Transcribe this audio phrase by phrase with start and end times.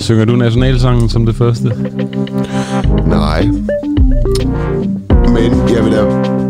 [0.00, 1.72] Synger du nationalsangen som det første?
[3.06, 3.48] Nej.
[5.28, 6.02] Men jeg vil da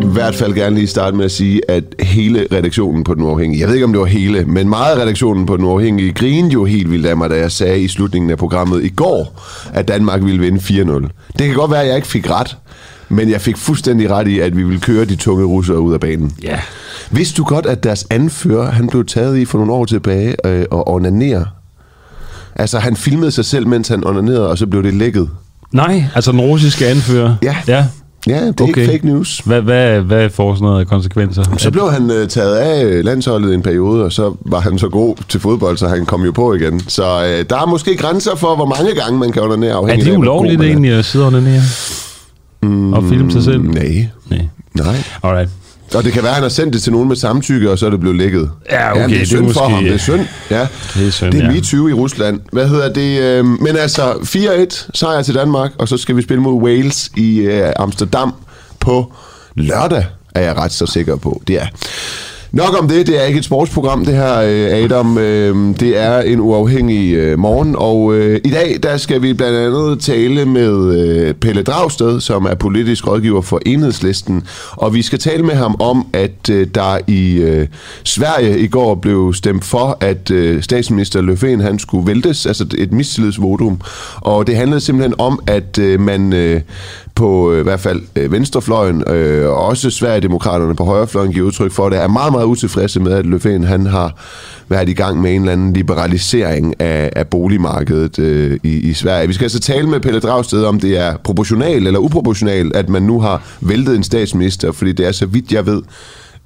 [0.02, 3.60] i hvert fald gerne lige starte med at sige, at hele redaktionen på Den Uafhængige,
[3.60, 6.52] jeg ved ikke om det var hele, men meget af redaktionen på Den Uafhængige grinede
[6.52, 9.40] jo helt vildt af mig, da jeg sagde i slutningen af programmet i går,
[9.72, 11.08] at Danmark ville vinde 4-0.
[11.38, 12.56] Det kan godt være, at jeg ikke fik ret,
[13.12, 16.00] men jeg fik fuldstændig ret i, at vi ville køre de tunge russere ud af
[16.00, 16.32] banen.
[16.42, 16.58] Ja.
[17.10, 20.64] Vidste du godt, at deres anfører, han blev taget i for nogle år tilbage øh,
[20.70, 21.44] og onanerer?
[22.56, 25.28] Altså, han filmede sig selv, mens han onanerede, og så blev det lækket.
[25.72, 27.34] Nej, altså den russiske anfører.
[27.42, 27.56] Ja.
[27.68, 27.86] ja.
[28.26, 28.82] Ja, det er okay.
[28.82, 29.38] ikke fake news.
[29.38, 31.42] Hvad, hvad, hvad får sådan noget konsekvenser?
[31.58, 35.16] Så blev han øh, taget af landsholdet en periode, og så var han så god
[35.28, 36.80] til fodbold, så han kom jo på igen.
[36.88, 40.12] Så øh, der er måske grænser for, hvor mange gange man kan onanere afhængigt Er
[40.12, 41.62] det ulovligt egentlig at sidde og onanere?
[42.62, 43.62] Mm, og filme sig selv?
[43.62, 44.06] Nej.
[44.30, 44.46] Nej.
[44.74, 44.96] Nej.
[45.22, 45.50] Alright.
[45.94, 47.86] Og det kan være, at han har sendt det til nogen med samtykke, og så
[47.86, 48.50] er det blevet lækket.
[48.70, 49.00] Ja, okay.
[49.00, 49.84] Ja, det er synd det er måske, for ham.
[49.84, 50.20] Det er synd.
[50.50, 50.66] Ja.
[50.94, 51.52] Det er synd, Det er ja.
[51.52, 52.40] MeToo i Rusland.
[52.52, 53.20] Hvad hedder det?
[53.20, 57.38] Øh, men altså, 4-1 sejr til Danmark, og så skal vi spille mod Wales i
[57.38, 58.34] øh, Amsterdam
[58.80, 59.12] på
[59.54, 61.42] lørdag, er jeg ret så sikker på.
[61.48, 61.66] Det er.
[62.52, 65.18] Nok om det, det er ikke et sportsprogram, det her, øh, Adam.
[65.18, 69.58] Øhm, det er en uafhængig øh, morgen, og øh, i dag der skal vi blandt
[69.58, 75.42] andet tale med Pelle Dragsted, som er politisk rådgiver for Enhedslisten, og vi skal tale
[75.42, 77.42] med ham om, at der i
[78.04, 80.30] Sverige i går blev stemt for, at
[80.64, 83.80] statsminister Löfven han skulle væltes, altså et mistillidsvotum,
[84.16, 86.32] og det handlede simpelthen om, at man
[87.14, 91.72] på øh, i hvert fald øh, venstrefløjen, øh, og også Sverigedemokraterne på højrefløjen giver udtryk
[91.72, 94.14] for det, er meget, meget utilfredse med, at Løfven han har
[94.68, 99.28] været i gang med en eller anden liberalisering af, af boligmarkedet øh, i, i Sverige.
[99.28, 103.02] Vi skal altså tale med Pelle Dragsted, om det er proportionalt eller uproportionalt, at man
[103.02, 105.82] nu har væltet en statsminister, fordi det er, så vidt jeg ved,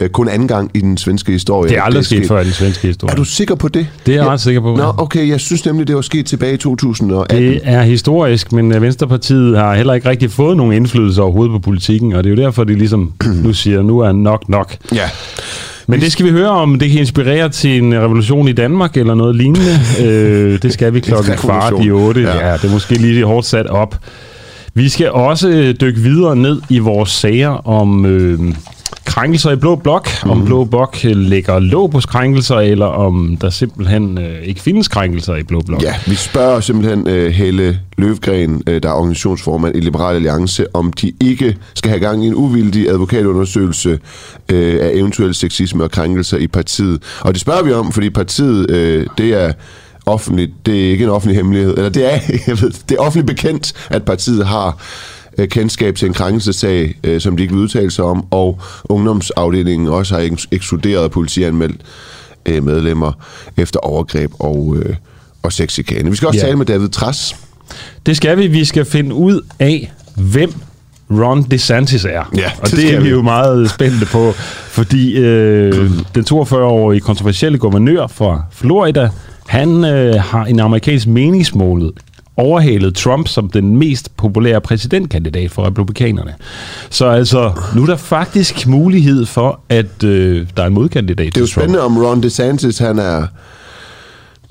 [0.00, 1.70] øh, kun anden gang i den svenske historie.
[1.70, 3.12] Det er aldrig sket før i den svenske historie.
[3.12, 3.86] Er du sikker på det?
[4.06, 4.76] Det er jeg ret sikker på.
[4.76, 7.42] Nå, okay, jeg synes nemlig, det var sket tilbage i 2018.
[7.42, 11.58] Det er historisk, men øh, Venstrepartiet har heller ikke rigtig fået nogen indflydelse overhovedet på
[11.58, 13.12] politikken, og det er jo derfor, de ligesom
[13.44, 14.76] nu siger, nu er nok nok.
[14.94, 15.10] Ja.
[15.88, 19.14] Men det skal vi høre om, det kan inspirere til en revolution i Danmark eller
[19.14, 19.78] noget lignende.
[20.04, 22.20] øh, det skal vi klokken kvart i otte.
[22.20, 22.48] Ja.
[22.48, 22.52] Ja.
[22.52, 23.96] det er måske lige hårdt sat op.
[24.74, 28.54] Vi skal også øh, dykke videre ned i vores sager om øh,
[29.16, 30.08] krænkelser i Blå Blok.
[30.24, 30.30] Mm.
[30.30, 34.88] Om Blå Blok øh, lægger låg på krænkelser, eller om der simpelthen øh, ikke findes
[34.88, 35.82] krænkelser i Blå Blok.
[35.82, 40.92] Ja, vi spørger simpelthen uh, Helle Løvgren, uh, der er organisationsformand i Liberal Alliance, om
[40.92, 46.36] de ikke skal have gang i en uvildig advokatundersøgelse uh, af eventuel sexisme og krænkelser
[46.36, 47.02] i partiet.
[47.20, 49.52] Og det spørger vi om, fordi partiet, uh, det er
[50.06, 53.26] offentligt, det er ikke en offentlig hemmelighed, eller det er, jeg ved, det er offentligt
[53.26, 54.78] bekendt, at partiet har
[55.38, 59.88] øh, kendskab til en krænkelsesag, øh, som de ikke vil udtale sig om, og ungdomsafdelingen
[59.88, 61.80] også har eks- ekskluderet politianmeldt
[62.46, 63.12] øh, medlemmer
[63.56, 64.96] efter overgreb og, øh,
[65.42, 66.10] og sexikane.
[66.10, 66.44] Vi skal også Ja.
[66.46, 67.36] tale med David Tras.
[68.06, 68.46] Det skal vi.
[68.46, 70.52] Vi skal finde ud af, hvem
[71.10, 72.30] Ron DeSantis er.
[72.36, 73.08] Ja, og det det, er vi.
[73.08, 74.32] jo meget spændte på,
[74.68, 79.08] fordi øh, den 42-årige kontroversielle guvernør fra Florida,
[79.46, 81.92] han øh, har en amerikansk meningsmålet
[82.36, 86.34] overhalet Trump som den mest populære præsidentkandidat for republikanerne.
[86.90, 91.36] Så altså, nu er der faktisk mulighed for, at øh, der er en modkandidat Det
[91.36, 91.62] er jo Trump.
[91.62, 93.26] spændende, om Ron DeSantis han er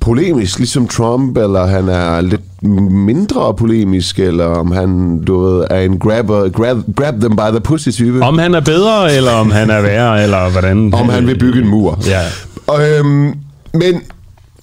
[0.01, 2.41] polemisk, ligesom Trump, eller han er lidt
[2.91, 7.59] mindre polemisk, eller om han, du ved, er en grabber, grab, grab them by the
[7.59, 8.23] pussy type.
[8.23, 10.93] Om han er bedre, eller om han er værre, eller hvordan...
[10.93, 11.99] om han vil bygge en mur.
[12.07, 12.21] Ja.
[12.67, 13.33] Og, øhm,
[13.73, 14.01] men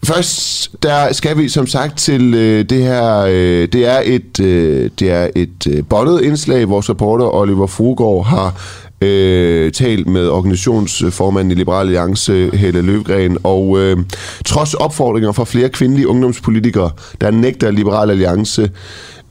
[0.05, 4.91] først, der skal vi som sagt til øh, det her, øh, det er et, øh,
[4.99, 6.69] det er et øh, bondet indslag.
[6.69, 8.55] Vores reporter Oliver Frugaard har
[9.03, 13.97] øh, talt med organisationsformanden i Liberal Alliance, Helle Løvgren, og øh,
[14.45, 18.71] trods opfordringer fra flere kvindelige ungdomspolitikere, der nægter Liberal Alliance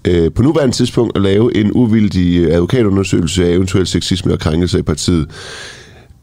[0.08, 4.80] øh, på nuværende tidspunkt at lave en uvildig øh, advokatundersøgelse af eventuel sexisme og krænkelse
[4.80, 5.28] i partiet.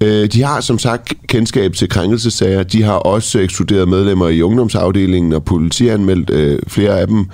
[0.02, 2.62] Øh, De har som sagt kendskab til krænkelsesager.
[2.62, 7.26] De har også ekskluderet medlemmer i ungdomsafdelingen og politianmeldt øh, flere af dem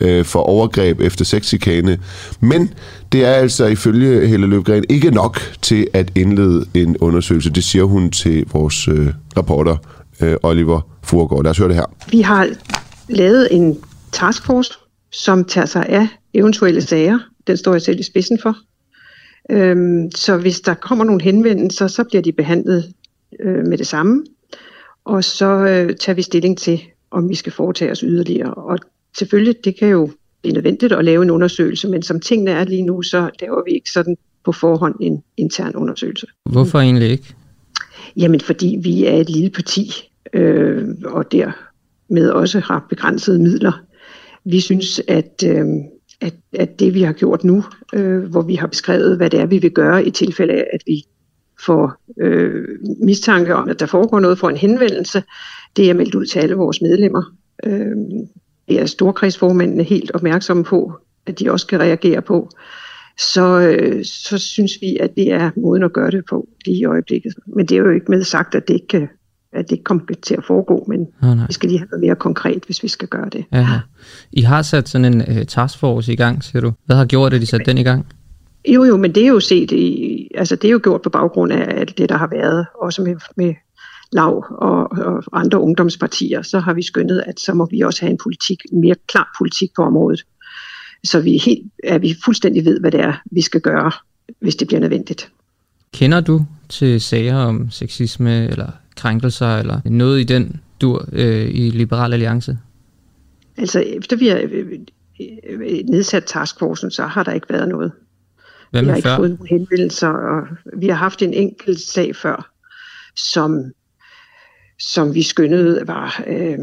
[0.00, 1.98] øh, for overgreb efter sexikane.
[2.40, 2.74] Men
[3.12, 7.50] det er altså ifølge Helle Løbgren ikke nok til at indlede en undersøgelse.
[7.50, 9.76] Det siger hun til vores øh, reporter
[10.20, 11.42] øh, Oliver Furgaard.
[11.42, 11.84] Lad os høre det her.
[12.10, 12.48] Vi har
[13.08, 13.78] lavet en
[14.12, 14.72] taskforce,
[15.12, 17.18] som tager sig af eventuelle sager.
[17.46, 18.56] Den står jeg selv i spidsen for.
[19.50, 22.92] Øhm, så hvis der kommer nogle henvendelser, så bliver de behandlet
[23.40, 24.24] øh, med det samme.
[25.04, 28.54] Og så øh, tager vi stilling til, om vi skal foretage os yderligere.
[28.54, 28.78] Og
[29.18, 30.10] selvfølgelig, det kan jo
[30.42, 33.70] blive nødvendigt at lave en undersøgelse, men som tingene er lige nu, så laver vi
[33.70, 36.26] ikke sådan på forhånd en intern undersøgelse.
[36.50, 37.34] Hvorfor egentlig ikke?
[38.16, 41.52] Jamen, fordi vi er et lille parti, øh, og der
[42.08, 43.82] med også har begrænsede midler.
[44.44, 45.66] Vi synes, at, øh,
[46.20, 47.64] at, at det vi har gjort nu,
[47.94, 50.80] øh, hvor vi har beskrevet, hvad det er, vi vil gøre i tilfælde af, at
[50.86, 51.02] vi
[51.66, 52.68] får øh,
[53.02, 55.22] mistanke om, at der foregår noget for en henvendelse,
[55.76, 57.22] det er meldt ud til alle vores medlemmer.
[57.64, 57.96] Øh,
[58.68, 60.92] det er storkredsformændene helt opmærksomme på,
[61.26, 62.50] at de også skal reagere på.
[63.18, 66.84] Så, øh, så synes vi, at det er måden at gøre det på lige i
[66.84, 67.34] øjeblikket.
[67.46, 69.08] Men det er jo ikke med sagt, at det ikke kan
[69.56, 72.62] at det kommer til at foregå, men oh, vi skal lige have noget mere konkret,
[72.66, 73.44] hvis vi skal gøre det.
[73.52, 73.80] Ja.
[74.32, 76.72] I har sat sådan en uh, taskforce i gang, siger du.
[76.86, 78.06] Hvad har gjort, at I satte den i gang?
[78.68, 81.52] Jo, jo, men det er jo set i, altså det er jo gjort på baggrund
[81.52, 83.54] af alt det, der har været, også med, med
[84.12, 88.10] lav og, og andre ungdomspartier, så har vi skyndet, at så må vi også have
[88.10, 90.24] en politik, en mere klar politik på området.
[91.04, 93.92] Så vi, helt, er vi fuldstændig ved, hvad det er, vi skal gøre,
[94.40, 95.30] hvis det bliver nødvendigt.
[95.94, 101.70] Kender du til sager om sexisme eller krænkelser eller noget i den dur øh, i
[101.70, 102.58] Liberal Alliance?
[103.56, 104.66] Altså, efter vi har øh,
[105.44, 107.92] øh, nedsat taskforcen, så har der ikke været noget.
[108.70, 109.16] Hvad vi har ikke før?
[109.16, 110.46] fået nogen henvendelser, og
[110.76, 112.52] vi har haft en enkelt sag før,
[113.16, 113.64] som,
[114.78, 116.58] som vi skyndede var, øh,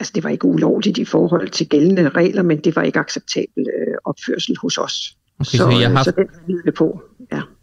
[0.00, 3.66] altså det var ikke ulovligt i forhold til gældende regler, men det var ikke acceptabel
[3.78, 5.16] øh, opførsel hos os.
[5.40, 6.26] Okay, så, så, I har så den
[6.64, 7.02] vi på.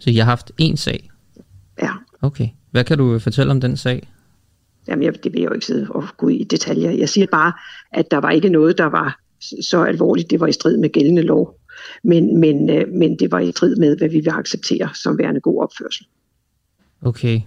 [0.06, 1.10] Så I har haft én sag?
[1.82, 1.92] Ja.
[2.22, 2.48] Okay.
[2.72, 4.08] Hvad kan du fortælle om den sag?
[4.88, 6.92] Jamen, jeg, det vil jeg jo ikke sidde og gå i detaljer.
[6.92, 7.54] Jeg siger bare,
[7.92, 9.20] at der var ikke noget, der var
[9.62, 10.30] så alvorligt.
[10.30, 11.60] Det var i strid med gældende lov.
[12.04, 15.42] Men, men, øh, men det var i strid med, hvad vi vil acceptere som værende
[15.42, 16.06] god opførsel.
[17.02, 17.42] Okay.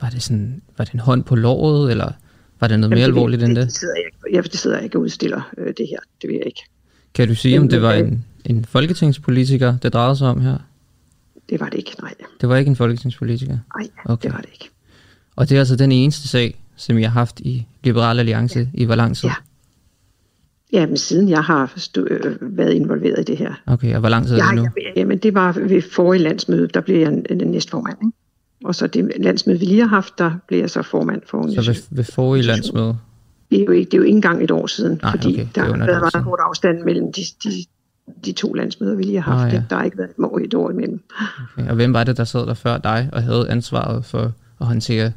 [0.00, 2.12] Var det, sådan, var det en hånd på låret, eller
[2.60, 3.66] var det noget mere Jamen, det, alvorligt det, end det?
[3.66, 5.98] Det sidder jeg, jeg, det sidder jeg ikke og udstiller øh, det her.
[6.22, 6.62] Det vil jeg ikke.
[7.14, 10.58] Kan du sige, om det var øh, en, en folketingspolitiker, det drejede sig om her?
[11.50, 12.14] Det var det ikke, nej.
[12.40, 13.58] Det var ikke en folketingspolitiker.
[13.76, 14.28] Nej, Okay.
[14.28, 14.70] det var det ikke.
[15.36, 18.66] Og det er altså den eneste sag, som jeg har haft i Liberal Alliance ja.
[18.74, 19.28] i hvor lang tid?
[19.28, 19.34] Ja.
[20.72, 23.54] Jamen, siden jeg har stå, øh, været involveret i det her.
[23.66, 24.62] Okay, og hvor lang tid er Ja, det nu?
[24.62, 27.10] jeg, jamen, det var ved forrige landsmøde, der blev jeg
[27.46, 27.96] næstformand.
[28.02, 28.12] Ikke?
[28.64, 31.70] Og så det landsmøde, vi lige har haft, der blev jeg så formand for Så
[31.70, 32.96] ved, ved forrige landsmøde?
[33.50, 35.46] Det er jo ikke, det er jo ikke engang et år siden, Nej, fordi okay,
[35.54, 37.50] der er har været meget kort afstand mellem de, de,
[38.24, 39.48] de to landsmøder, vi lige har haft.
[39.48, 39.62] Ah, ja.
[39.70, 41.00] Der har ikke været et år, et år imellem.
[41.58, 41.68] Okay.
[41.68, 45.12] Og hvem var det, der sad der før dig og havde ansvaret for at håndtere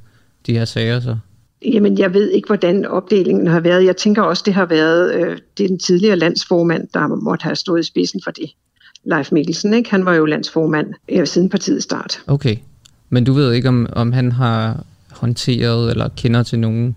[0.46, 1.18] de her sager så?
[1.66, 3.86] Jamen, jeg ved ikke, hvordan opdelingen har været.
[3.86, 7.56] Jeg tænker også, det har været øh, det er den tidligere landsformand, der måtte have
[7.56, 8.52] stået i spidsen for det.
[9.04, 9.92] Leif Mikkelsen, ikke?
[9.92, 12.20] han var jo landsformand øh, siden partiets start.
[12.28, 12.56] Okay.
[13.10, 16.96] Men du ved ikke, om, om han har håndteret eller kender til nogen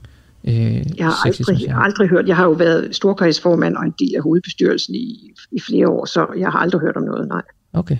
[0.49, 0.55] øh,
[0.99, 4.95] Jeg har aldrig, aldrig hørt, jeg har jo været storkredsformand og en del af hovedbestyrelsen
[4.95, 7.43] i, i flere år, så jeg har aldrig hørt om noget, nej.
[7.73, 7.97] Okay.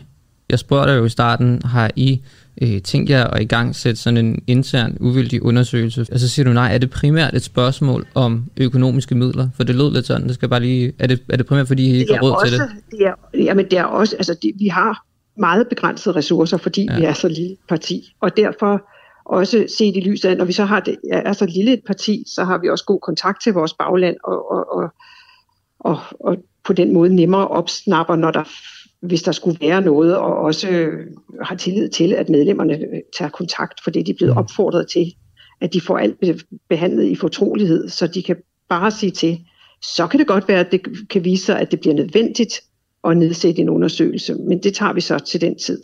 [0.51, 2.21] Jeg spurgte dig jo i starten, har I
[2.63, 6.07] øh, tænkt jer at i gang sætte sådan en intern uvildig undersøgelse?
[6.13, 9.49] Og så siger du nej, er det primært et spørgsmål om økonomiske midler?
[9.57, 11.91] For det lød lidt sådan, det skal bare lige, er det, er det primært fordi
[11.91, 12.99] I ikke har råd til også, det?
[12.99, 15.05] det er, jamen det er også, altså det, vi har
[15.39, 16.99] meget begrænsede ressourcer, fordi Ja.
[16.99, 18.83] vi er så lille parti, og derfor
[19.25, 22.25] også set i lyset af, når vi så har det, er så lille et parti,
[22.35, 24.89] så har vi også god kontakt til vores bagland, og, og, og,
[25.81, 28.45] og, og på den måde nemmere opsnapper, når der,
[29.07, 31.07] hvis der skulle være noget, og også øh,
[31.43, 34.39] har tillid til, at medlemmerne øh, tager kontakt, for det de er blevet Mm.
[34.39, 35.15] opfordret til,
[35.61, 36.39] at de får alt be-
[36.69, 38.37] behandlet i fortrolighed, så de kan
[38.69, 39.39] bare sige til,
[39.83, 42.61] så kan det godt være, at det kan vise sig, at det bliver nødvendigt
[43.05, 45.83] at nedsætte en undersøgelse, men det tager vi så til den tid.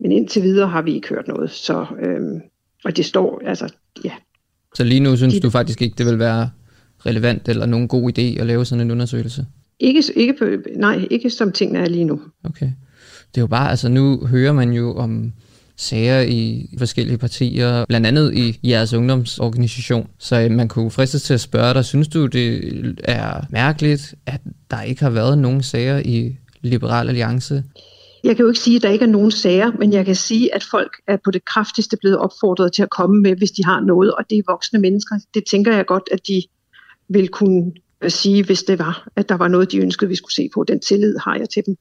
[0.00, 2.40] Men indtil videre har vi ikke hørt noget, så, øhm,
[2.86, 3.68] og det står, altså,
[4.04, 4.10] ja,
[4.74, 6.50] Så lige nu synes De- du faktisk ikke, det vil være
[7.06, 9.46] relevant eller nogen god idé at lave sådan en undersøgelse?
[9.80, 10.44] ikke, ikke, på,
[10.76, 12.20] nej, ikke som tingene er lige nu.
[12.44, 12.66] Okay.
[13.34, 15.32] Det er jo bare, altså nu hører man jo om
[15.76, 20.08] sager i forskellige partier, blandt andet i jeres ungdomsorganisation.
[20.18, 22.60] Så øh, man kunne fristes til at spørge dig, synes du det
[23.04, 24.40] er mærkeligt, at
[24.70, 27.64] der ikke har været nogen sager i Liberal Alliance?
[28.26, 30.54] Jeg kan jo ikke sige, at der ikke er nogen sager, men jeg kan sige,
[30.54, 33.80] at folk er på det kraftigste blevet opfordret til at komme med, hvis de har
[33.80, 35.18] noget, og det er voksne mennesker.
[35.34, 36.42] Det tænker jeg godt, at de
[37.08, 40.34] vil kunne øh, sige, hvis det var, at der var noget, de ønskede, vi skulle
[40.34, 40.64] se på.
[40.64, 41.76] Den tillid har jeg til dem.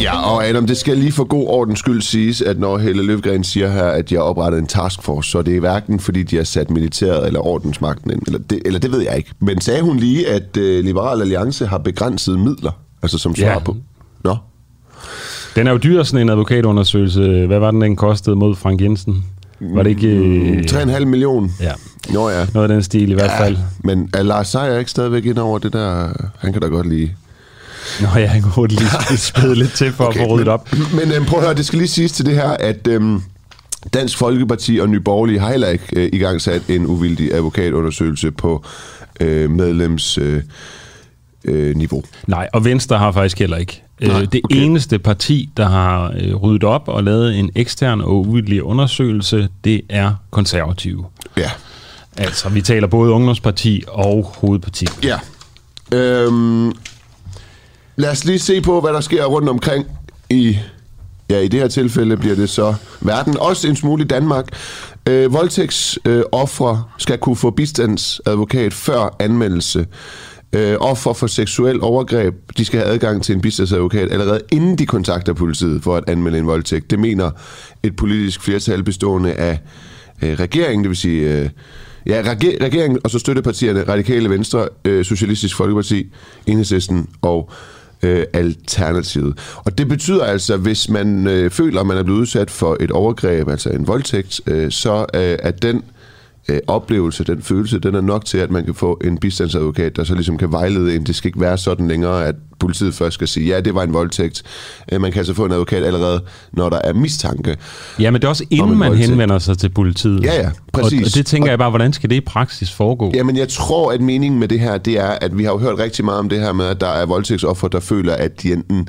[0.00, 3.44] Ja, og Adam, det skal lige for god ordens skyld siges, at når Helle Løvgren
[3.44, 6.44] siger her, at de har oprettet en taskforce, så er det hverken fordi, de har
[6.44, 9.30] sat militæret eller ordensmagten ind, eller det, eller det ved jeg ikke.
[9.40, 12.70] Men sagde hun lige, at øh, Liberal Alliance har begrænsede midler,
[13.02, 13.58] altså som svar Ja.
[13.58, 13.76] på?
[14.24, 14.36] Nå,
[15.56, 17.46] Den er jo dyr, sådan en advokatundersøgelse.
[17.46, 19.24] Hvad var den, den kostede mod Frank Jensen?
[19.60, 20.08] Var det ikke...
[20.08, 21.48] Øh, 3,5 millioner.
[21.60, 21.72] ja,
[22.12, 22.46] Nå ja.
[22.54, 23.56] noget af den stil i hvert fald.
[23.84, 26.08] Men er Lars Seier ikke stadigvæk ind over det der?
[26.38, 27.10] Han kan da godt lide.
[28.00, 30.68] Nå ja, han kunne lige spæde lidt til for okay, at få ryddet op.
[30.72, 33.22] Men øhm, prøv at høre, det skal lige siges til det her, at øhm,
[33.94, 38.30] Dansk Folkeparti og Nye Borgerlige har heller ikke øh, i gang sat en uvildig advokatundersøgelse
[38.30, 38.64] på
[39.20, 40.18] øh, medlems...
[40.18, 40.42] Øh,
[41.44, 42.02] øh, niveau.
[42.26, 43.82] Nej, og Venstre har faktisk heller ikke.
[44.00, 44.56] Nej, Nej, det okay.
[44.56, 49.80] eneste parti, der har øh, ryddet op og lavet en ekstern og uvildig undersøgelse, det
[49.88, 51.04] er konservative.
[51.36, 51.50] Ja.
[52.16, 54.86] Altså, vi taler både ungdomsparti og hovedparti.
[55.02, 55.18] Ja.
[55.92, 56.72] Øhm,
[57.96, 59.86] lad os lige se på, hvad der sker rundt omkring
[60.30, 60.58] i...
[61.30, 64.48] Ja, i det her tilfælde bliver det så verden, også en smule i Danmark.
[65.08, 69.86] Øh, voldtægtsoffre øh, ofre skal kunne få bistandsadvokat før anmeldelse.
[70.52, 74.86] Øh, ofre for seksuel overgreb, de skal have adgang til en bistandsadvokat allerede inden de
[74.86, 76.90] kontakter politiet for at anmelde en voldtægt.
[76.90, 77.30] Det mener
[77.82, 79.58] et politisk flertal bestående af
[80.22, 81.38] øh, regeringen, det vil sige...
[81.40, 81.48] Øh,
[82.06, 86.12] Ja, reger- regeringen og så støttepartierne Radikale Venstre, øh, Socialistisk Folkeparti,
[86.46, 87.50] Enhedslisten og
[88.04, 89.38] øh, Alternativet.
[89.56, 92.90] Og det betyder altså, hvis man øh, føler, at man er blevet udsat for et
[92.90, 95.82] overgreb, altså en voldtægt, øh, så øh, at den
[96.48, 100.04] øh, oplevelse, den følelse, den er nok til, at man kan få en bistandsadvokat, der
[100.04, 101.06] så ligesom kan vejlede en.
[101.06, 103.92] Det skal ikke være sådan længere, at politiet først skal sige, ja, det var en
[103.92, 104.42] voldtægt.
[104.92, 107.56] Øh, man kan altså få en advokat allerede, når der er mistanke.
[107.98, 109.10] Ja, men det er også inden en man voldtægt.
[109.10, 110.24] henvender sig til politiet.
[110.24, 111.00] Ja, ja, præcis.
[111.00, 113.12] Og, og det tænker jeg bare, hvordan skal det i praksis foregå?
[113.14, 115.78] Jamen, jeg tror, at meningen med det her, det er, at vi har jo hørt
[115.78, 118.88] rigtig meget om det her med, at der er voldtægtsoffer, der føler, at de enten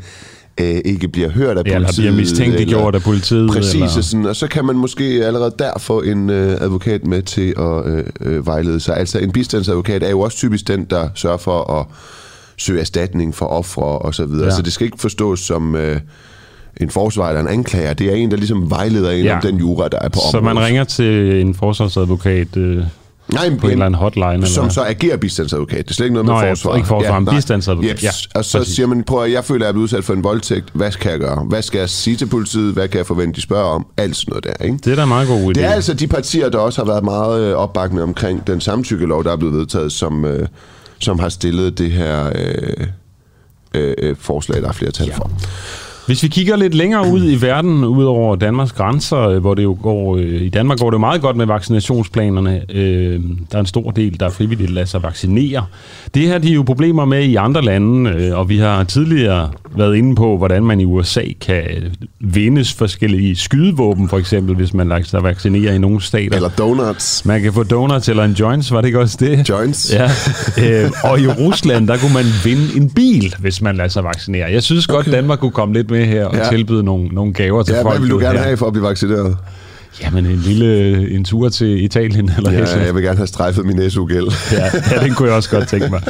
[0.62, 2.04] øh, ikke bliver hørt af Ja, eller politiet.
[2.04, 5.72] bliver mistænkeliggjort af politiet, Præcis, eller- og, sådan, og så kan man måske allerede der
[5.80, 8.98] få en øh, advokat med til at øh, øh, vejlede sig.
[8.98, 11.86] Altså en bistandsadvokat er jo også typisk den, der sørger for at
[12.58, 14.46] søge erstatning for ofre og så videre.
[14.46, 14.56] Ja.
[14.56, 15.76] Så det skal ikke forstås som...
[15.76, 16.00] Øh,
[16.82, 17.94] en forsvar eller en anklager.
[17.94, 19.36] Det er en, der ligesom vejleder en Ja.
[19.36, 20.56] om den jura, der er på Så området.
[20.56, 22.84] man ringer til en forsvarsadvokat øh,
[23.28, 24.46] Nej, på en eller anden hotline?
[24.48, 24.74] som eller?
[24.74, 25.78] så agerer bistandsadvokat.
[25.78, 26.76] Det er slet ikke noget Nå, med ja, forsvar.
[26.76, 27.36] ikke forsvar, men nej.
[27.36, 27.92] bistandsadvokat.
[27.92, 28.04] Yes.
[28.04, 28.76] Ja, og så præcis.
[28.76, 30.66] siger man, prøv at jeg føler, at jeg er blevet udsat for en voldtægt.
[30.74, 31.44] Hvad skal jeg gøre?
[31.50, 32.74] Hvad skal jeg sige til politiet?
[32.74, 33.86] Hvad kan jeg forvente, de spørger om?
[33.98, 34.78] Alt sådan noget der, ikke?
[34.78, 35.48] Det er da meget god idé.
[35.54, 39.24] Det er altså de partier, der også har været meget øh, opbakkende omkring den samtykkelov,
[39.24, 40.48] der er blevet vedtaget, som, øh,
[41.00, 42.88] som har stillet det her øh,
[43.74, 45.16] øh, øh, forslag, der er flertal Ja.
[45.18, 45.32] for.
[46.06, 49.64] Hvis vi kigger lidt længere ud i verden, ud over Danmarks grænser, øh, hvor det
[49.64, 52.62] jo går, øh, i Danmark går det jo meget godt med vaccinationsplanerne.
[52.70, 53.22] Øh,
[53.52, 55.66] der er en stor del, der frivilligt lader sig vaccinere.
[56.14, 59.50] Det her de er jo problemer med i andre lande, øh, og vi har tidligere
[59.78, 61.64] været inde på, hvordan man i USA kan
[62.20, 66.36] vindes forskellige skydevåben, for eksempel, hvis man lader sig vaccinere i nogle stater.
[66.36, 67.26] Eller donuts.
[67.26, 69.50] Man kan få donuts eller en joints, var det ikke også det?
[69.50, 69.94] Joints.
[69.94, 70.10] Ja,
[70.84, 74.52] øh, og i Rusland, der kunne man vinde en bil, hvis man lader sig vaccinere.
[74.52, 76.44] Jeg synes godt, Danmark kunne komme lidt med her og Ja.
[76.44, 76.50] ja.
[76.50, 77.94] tilbyde nogle, nogle gaver til Ja, folk.
[77.94, 78.46] hvad vil du gerne her.
[78.46, 79.38] have for at blive vaccineret?
[80.04, 83.66] Jamen, en lille en tur til Italien eller Ja, ja, jeg vil gerne have strejfet
[83.66, 84.28] min SU-gæld.
[84.52, 86.02] ja, ja, den kunne jeg også godt tænke mig.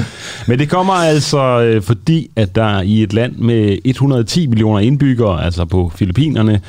[0.48, 5.44] Men det kommer altså, øh, fordi at der i et land med 110 millioner indbyggere,
[5.46, 6.62] altså på Filippinerne,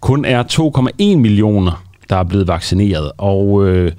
[0.00, 3.10] kun er 2,1 millioner, der er blevet vaccineret.
[3.18, 3.92] Og øh,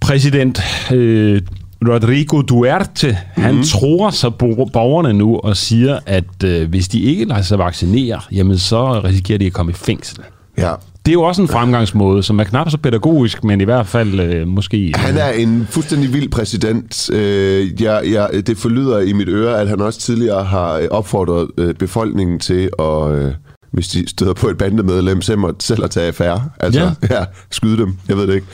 [0.00, 0.60] præsident
[0.92, 1.42] øh,
[1.88, 3.42] Rodrigo Duterte, mm.
[3.42, 7.58] han tror så bo- borgerne nu og siger, at øh, hvis de ikke lader sig
[7.58, 10.18] vaccinere, jamen så risikerer de at komme i fængsel.
[10.58, 10.72] Ja.
[11.06, 14.20] Det er jo også en fremgangsmåde, som er knap så pædagogisk, men i hvert fald
[14.20, 14.92] øh, måske...
[14.96, 17.10] Han er en fuldstændig vild præsident.
[17.12, 21.48] Øh, jeg, jeg, det forlyder i mit øre, at han også tidligere har øh, opfordret
[21.58, 23.32] øh, befolkningen til at, øh,
[23.72, 26.44] hvis de støder på et bandemedlem, selv at, selv at tage affære.
[26.60, 26.80] Altså.
[26.80, 27.16] Ja.
[27.16, 27.96] ja, skyde dem.
[28.08, 28.46] Jeg ved det ikke.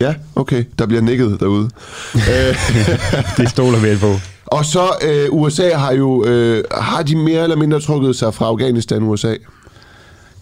[0.00, 0.64] Ja, okay.
[0.78, 1.70] Der bliver nikket derude.
[3.36, 4.12] Det stoler vi på.
[4.46, 8.46] og så øh, USA har jo øh, har de mere eller mindre trukket sig fra
[8.46, 9.34] Afghanistan, USA.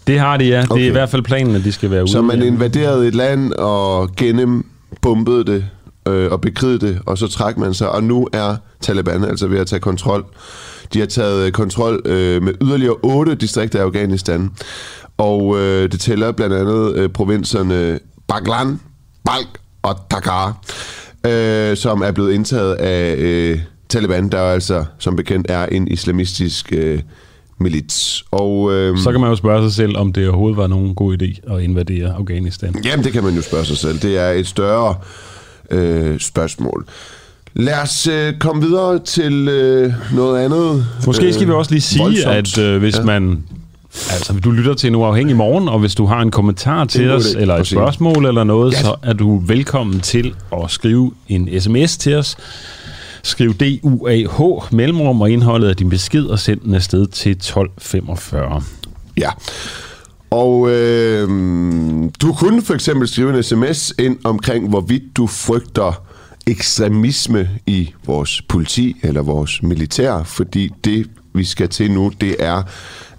[0.07, 0.61] Det har de, ja.
[0.61, 0.83] Det Okay.
[0.83, 2.11] er i hvert fald planen, at de skal være ude.
[2.13, 2.47] Så man ja.
[2.47, 5.65] invaderede et land og gennembombede det
[6.09, 9.59] øh, og bekrigede det, og så trak man sig, og nu er Taliban altså ved
[9.59, 10.25] at tage kontrol.
[10.95, 14.51] De har taget øh, kontrol øh, med yderligere otte distrikter af Afghanistan,
[15.19, 18.81] og øh, det tæller blandt andet øh, provinserne Baglan,
[19.25, 19.49] Balk
[19.83, 20.59] og Tagar,
[21.27, 26.73] øh, som er blevet indtaget af øh, Taliban, der altså som bekendt er en islamistisk
[26.73, 27.01] øh,
[27.61, 28.25] milits.
[28.31, 31.17] Og, øh, Så kan man jo spørge sig selv, om det overhovedet var nogen god
[31.23, 32.75] idé at invadere Afghanistan.
[32.85, 33.99] Jamen, det kan man jo spørge sig selv.
[33.99, 34.95] Det er et større
[35.71, 36.87] øh, spørgsmål.
[37.55, 40.87] Lad os øh, komme videre til øh, noget andet.
[41.07, 42.59] Måske skal vi også lige sige, voldsomt.
[42.59, 43.03] at øh, hvis ja.
[43.05, 43.45] man...
[44.13, 47.27] Altså, du lytter til en uafhængig morgen, og hvis du har en kommentar til os,
[47.27, 48.81] idé eller et spørgsmål eller noget, Ja.
[48.81, 52.37] så er du velkommen til at skrive en sms til os.
[53.23, 58.63] Skriv DUAH mellemrum og indholdet af din besked og send den afsted til 1245.
[59.17, 59.31] Ja.
[60.31, 61.29] Og øh,
[62.23, 66.03] du kunne for eksempel skrive en sms ind omkring, hvorvidt du frygter
[66.47, 72.63] ekstremisme i vores politi eller vores militær, fordi det, vi skal til nu, det er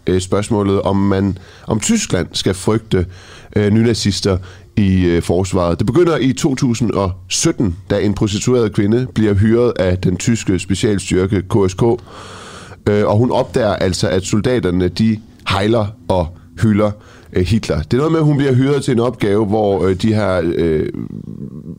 [0.07, 3.05] øh, spørgsmålet, om man om Tyskland skal frygte
[3.55, 4.37] øh, nynazister
[4.75, 5.79] i øh, forsvaret.
[5.79, 11.83] Det begynder i 2017, da en prostitueret kvinde bliver hyret af den tyske specialstyrke KSK,
[12.89, 15.19] øh, og hun opdager altså, at soldaterne de
[15.49, 16.27] hejler og
[16.61, 16.91] hylder
[17.33, 17.81] øh, Hitler.
[17.81, 20.41] Det er noget med, at hun bliver hyret til en opgave, hvor øh, de her
[20.43, 20.89] øh,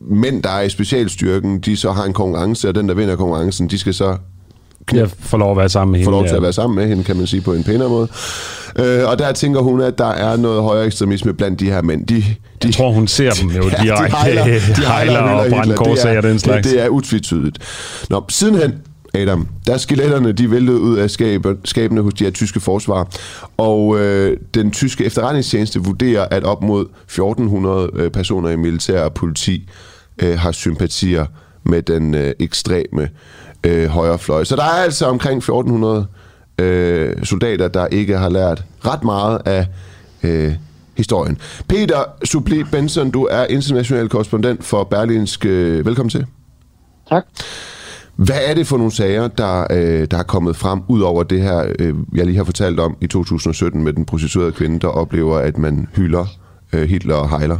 [0.09, 3.67] mænd, der er i specialstyrken, de så har en konkurrence, og den, der vinder konkurrencen,
[3.67, 4.17] de skal så
[4.93, 6.11] jeg får lov at være sammen med hende.
[6.11, 6.35] lov til ja.
[6.35, 8.07] at være sammen med hende, kan man sige på en pænere måde.
[8.79, 12.05] Øh, og der tænker hun, at der er noget højere ekstremisme blandt de her mænd.
[12.07, 12.23] De, de,
[12.63, 14.05] Jeg tror, hun ser dem jo Ja, direkte.
[14.05, 14.43] de hejler,
[14.75, 15.57] de hejler og Hitler.
[15.57, 16.67] brænde Det korsager er- og den slags.
[16.67, 17.57] Det, det er utvetydigt.
[18.09, 18.73] Nå, sidenhen,
[19.13, 23.07] Adam, der er skeletterne, de væltede ud af skabe, skabene hos de her tyske forsvar,
[23.57, 29.13] og øh, den tyske efterretningstjeneste vurderer, at op mod 1400 øh, personer i militær og
[29.13, 29.69] politi
[30.23, 31.25] øh, har sympatier
[31.65, 33.09] med den øh, ekstreme
[33.63, 34.43] øh, højrefløj.
[34.43, 36.07] Så der er altså omkring 1400
[36.59, 39.67] øh, soldater, der ikke har lært ret meget af
[40.23, 40.53] øh,
[40.97, 41.37] historien.
[41.67, 45.45] Peter Supli Benson, du er international korrespondent for Berlinsk.
[45.45, 46.25] Øh, velkommen til.
[47.09, 47.25] Tak.
[48.15, 51.41] Hvad er det for nogle sager, der, øh, der er kommet frem, ud over det
[51.41, 55.37] her, øh, jeg lige har fortalt om i 2017 med den prostituerede kvinde, der oplever,
[55.37, 56.25] at man hylder
[56.73, 57.59] øh, Hitler og Heiler?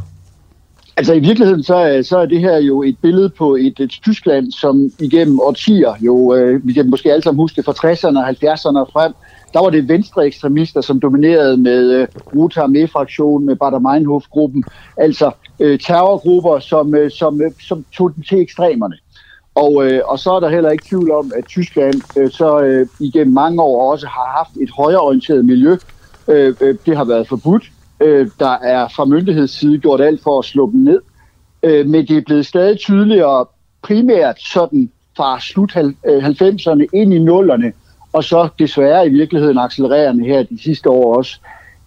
[0.97, 3.89] Altså i virkeligheden så er, så er det her jo et billede på et, et
[3.89, 8.29] Tyskland, som igennem årtier, jo, øh, vi kan måske alle sammen huske fra 60'erne og
[8.29, 9.13] 70'erne og frem,
[9.53, 14.63] der var det venstre ekstremister, som dominerede med øh, Rote Armee-fraktionen, med Bader Meinhof-gruppen,
[14.97, 18.95] altså øh, terrorgrupper, som, øh, som, øh, som tog den til ekstremerne.
[19.55, 22.87] Og, øh, og så er der heller ikke tvivl om, at Tyskland øh, så øh,
[22.99, 25.77] igennem mange år også har haft et højreorienteret miljø.
[26.27, 27.63] Øh, øh, det har været forbudt.
[28.01, 30.99] Øh, der er fra myndighedsside gjort alt for at slå dem ned.
[31.63, 33.45] Øh, men det er blevet stadig tydeligere,
[33.81, 37.73] primært sådan fra slut 90'erne øh, ind i nullerne,
[38.13, 41.39] og så desværre i virkeligheden accelererende her de sidste år også,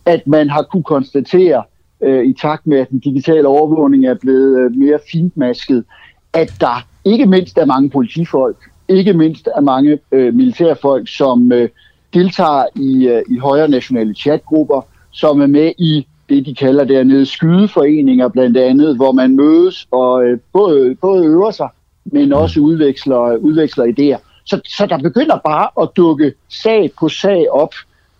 [0.06, 1.62] at man har kunne konstatere,
[2.00, 5.84] øh, i takt med, at den digitale overvågning er blevet øh, mere fintmasket,
[6.32, 8.56] at der ikke mindst er mange politifolk,
[8.88, 11.68] ikke mindst er mange øh, militærfolk, som øh,
[12.14, 17.26] deltager i, øh, i højre nationale chatgrupper, som er med i det, de kalder dernede
[17.26, 21.68] skydeforeninger blandt andet, hvor man mødes og øh, både, både øver sig,
[22.04, 24.42] men også udveksler, udveksler idéer.
[24.44, 27.74] Så, så der begynder bare at dukke sag på sag op.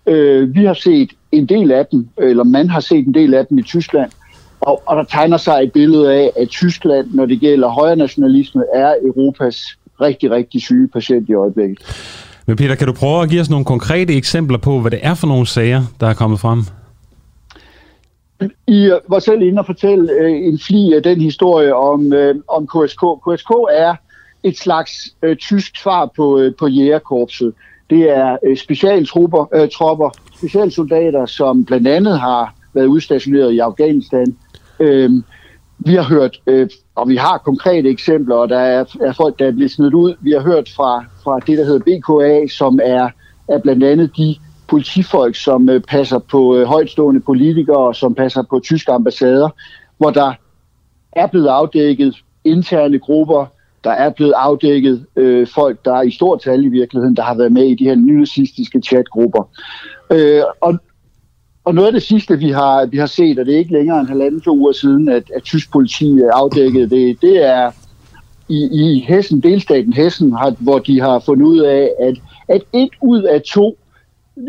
[0.07, 3.45] Øh, vi har set en del af dem, eller man har set en del af
[3.45, 4.11] dem i Tyskland,
[4.61, 8.63] og, og der tegner sig et billede af, at Tyskland, når det gælder højre nationalisme,
[8.73, 11.77] er Europas rigtig, rigtig syge patient i øjeblikket.
[12.45, 15.13] Men Peter, kan du prøve at give os nogle konkrete eksempler på, hvad det er
[15.13, 16.63] for nogle sager, der er kommet frem?
[18.67, 22.35] I øh, var selv inde og fortælle øh, en fli af den historie om, øh,
[22.47, 23.03] om KSK.
[23.27, 23.95] KSK er
[24.43, 27.53] et slags øh, tysk svar på, øh, på jægerkorpset.
[27.89, 34.35] Det er øh, specialtrupper, øh, tropper, specialsoldater, som blandt andet har været udstationeret i Afghanistan.
[34.79, 35.11] Øh,
[35.79, 39.47] vi har hørt, øh, og vi har konkrete eksempler, og der er, er folk, der
[39.47, 40.15] er blevet smidt ud.
[40.21, 43.09] Vi har hørt fra, fra det, der hedder BKA, som er,
[43.47, 44.35] er blandt andet de
[44.71, 49.49] politifolk, som øh, passer på øh, højtstående politikere, som passer på tyske ambassader,
[49.97, 50.33] hvor der
[51.11, 53.45] er blevet afdækket interne grupper,
[53.83, 57.35] der er blevet afdækket øh, folk, der er i stort tal i virkeligheden, der har
[57.35, 59.49] været med i de her nynazistiske chatgrupper.
[60.11, 60.79] Øh, og,
[61.63, 63.99] og noget af det sidste, vi har, vi har set, og det er ikke længere
[63.99, 67.71] end halvanden to uger siden, at, at tysk politi afdækkede det, det er
[68.49, 72.15] i, i Hessen, delstaten Hessen, har, hvor de har fundet ud af, at,
[72.47, 73.77] at et ud af to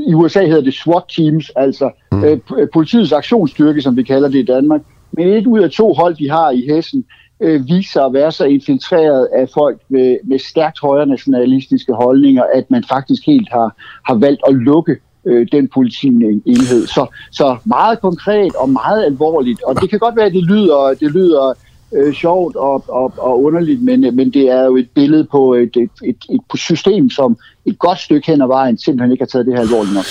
[0.08, 2.24] i USA hedder det SWAT-teams, altså mm.
[2.24, 2.38] øh,
[2.72, 4.80] politiets aktionsstyrke, som vi kalder det i Danmark.
[5.12, 7.04] Men et ud af to hold, de har i Hessen,
[7.40, 12.70] øh, viser at være så infiltreret af folk med, med stærkt højre nationalistiske holdninger, at
[12.70, 13.76] man faktisk helt har,
[14.06, 16.86] har valgt at lukke øh, den politienhed.
[16.86, 19.62] Så, så meget konkret og meget alvorligt.
[19.62, 21.54] Og det kan godt være, at det lyder, det lyder
[21.96, 25.76] øh, sjovt og, og, og underligt, men, men det er jo et billede på et,
[25.76, 29.46] et, et, et system, som et godt stykke hen ad vejen simpelthen ikke har taget
[29.46, 30.04] det her alvorligt nok.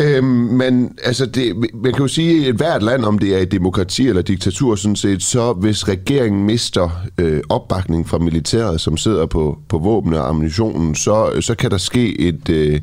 [0.00, 3.52] Øhm, men altså, det, man kan jo sige, at hvert land, om det er et
[3.52, 9.26] demokrati eller diktatur sådan set, så hvis regeringen mister øh, opbakning fra militæret, som sidder
[9.26, 12.80] på, på våben og ammunitionen, så, så kan der ske et, øh,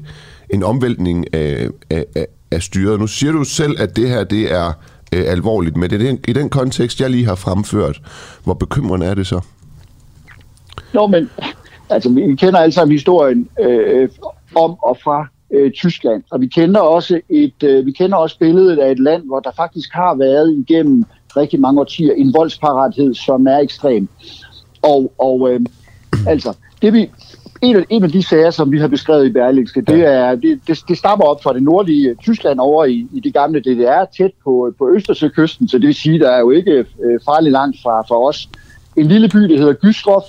[0.50, 3.00] en omvæltning af, af, af, af styret.
[3.00, 4.74] Nu siger du selv, at det her det er
[5.16, 8.02] øh, alvorligt, med i den, i den kontekst, jeg lige har fremført,
[8.44, 9.42] hvor bekymrende er det så?
[10.94, 11.30] Nå, men
[11.90, 14.10] altså, vi kender alle sammen historien øh,
[14.56, 18.80] om og fra øh, Tyskland, og vi kender også et, øh, vi kender også billedet
[18.80, 21.06] af et land, hvor der faktisk har været igennem
[21.38, 24.08] rigtig mange årtier en voldsparathed, som er ekstrem.
[24.82, 25.60] Og, og øh,
[26.28, 27.10] altså, det vi,
[27.62, 30.60] en, af, en af de sager, som vi har beskrevet i Berlingske, det, er, det,
[30.68, 34.32] det, det stammer op fra det nordlige Tyskland over i, i det gamle DDR, tæt
[34.44, 38.02] på, på Østersøkysten, så det vil sige, der er jo ikke øh, farligt langt fra,
[38.02, 38.50] fra os.
[38.96, 40.24] En lille by, der hedder Gystrof.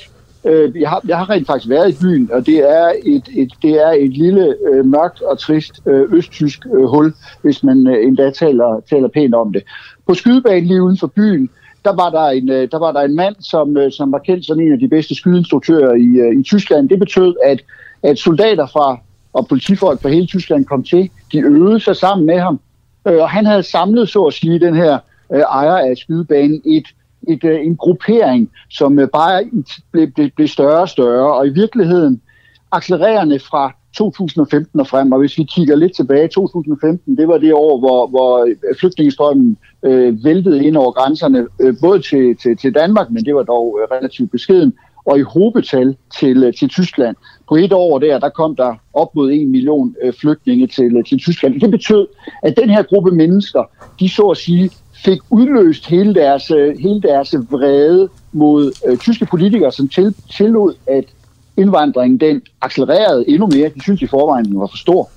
[0.44, 3.52] Øh, jeg, har, jeg har rent faktisk været i byen, og det er et, et,
[3.62, 8.06] det er et lille øh, mørkt og trist øh, østtysk øh, hul, hvis man øh,
[8.06, 9.62] endda taler, taler pænt om det.
[10.06, 11.50] På skydebanen lige uden for byen,
[11.84, 14.46] der var der en, øh, der var der en mand, som, øh, som var kendt
[14.46, 16.88] som en af de bedste skydeinstruktører i, øh, i Tyskland.
[16.88, 17.62] Det betød, at,
[18.02, 18.98] at soldater fra
[19.32, 21.10] og politifolk fra hele Tyskland kom til.
[21.32, 22.60] De øvede sig sammen med ham,
[23.04, 24.98] og han havde samlet, så at sige, den her
[25.30, 26.86] ejer af skydebanen et,
[27.28, 29.44] et, en gruppering, som bare
[29.92, 32.20] blev, blev, blev større og større, og i virkeligheden
[32.72, 37.52] accelererende fra 2015 og frem, og hvis vi kigger lidt tilbage, 2015, det var det
[37.52, 42.74] år, hvor, hvor øh, flygtningestrømmen øh, væltede ind over grænserne, øh, både til, til, til
[42.74, 44.72] Danmark, men det var dog øh, relativt beskeden,
[45.04, 47.16] og i hobetal til, øh, til Tyskland.
[47.48, 51.04] På et år der, der kom der op mod en million øh, flygtninge til, øh,
[51.04, 51.60] til Tyskland.
[51.60, 52.06] Det betød,
[52.42, 53.62] at den her gruppe mennesker,
[54.00, 54.70] de så at sige,
[55.04, 60.74] fik udløst hele deres, øh, hele deres vrede mod øh, tyske politikere, som til, tillod,
[60.86, 61.04] at
[61.56, 63.68] indvandringen den accelererede endnu mere.
[63.68, 65.10] De synes i forvejen, den var for stor.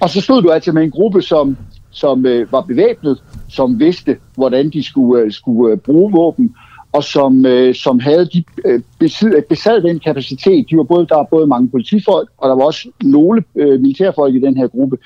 [0.00, 1.56] Og så stod du altså med en gruppe, som,
[1.90, 6.54] som øh, var bevæbnet, som vidste, hvordan de skulle, øh, skulle øh, bruge våben,
[6.92, 10.66] og som, øh, som havde de, øh, besid, besad den kapacitet.
[10.70, 14.34] De var både, der var både mange politifolk, og der var også nogle øh, militærfolk
[14.34, 14.98] i den her gruppe.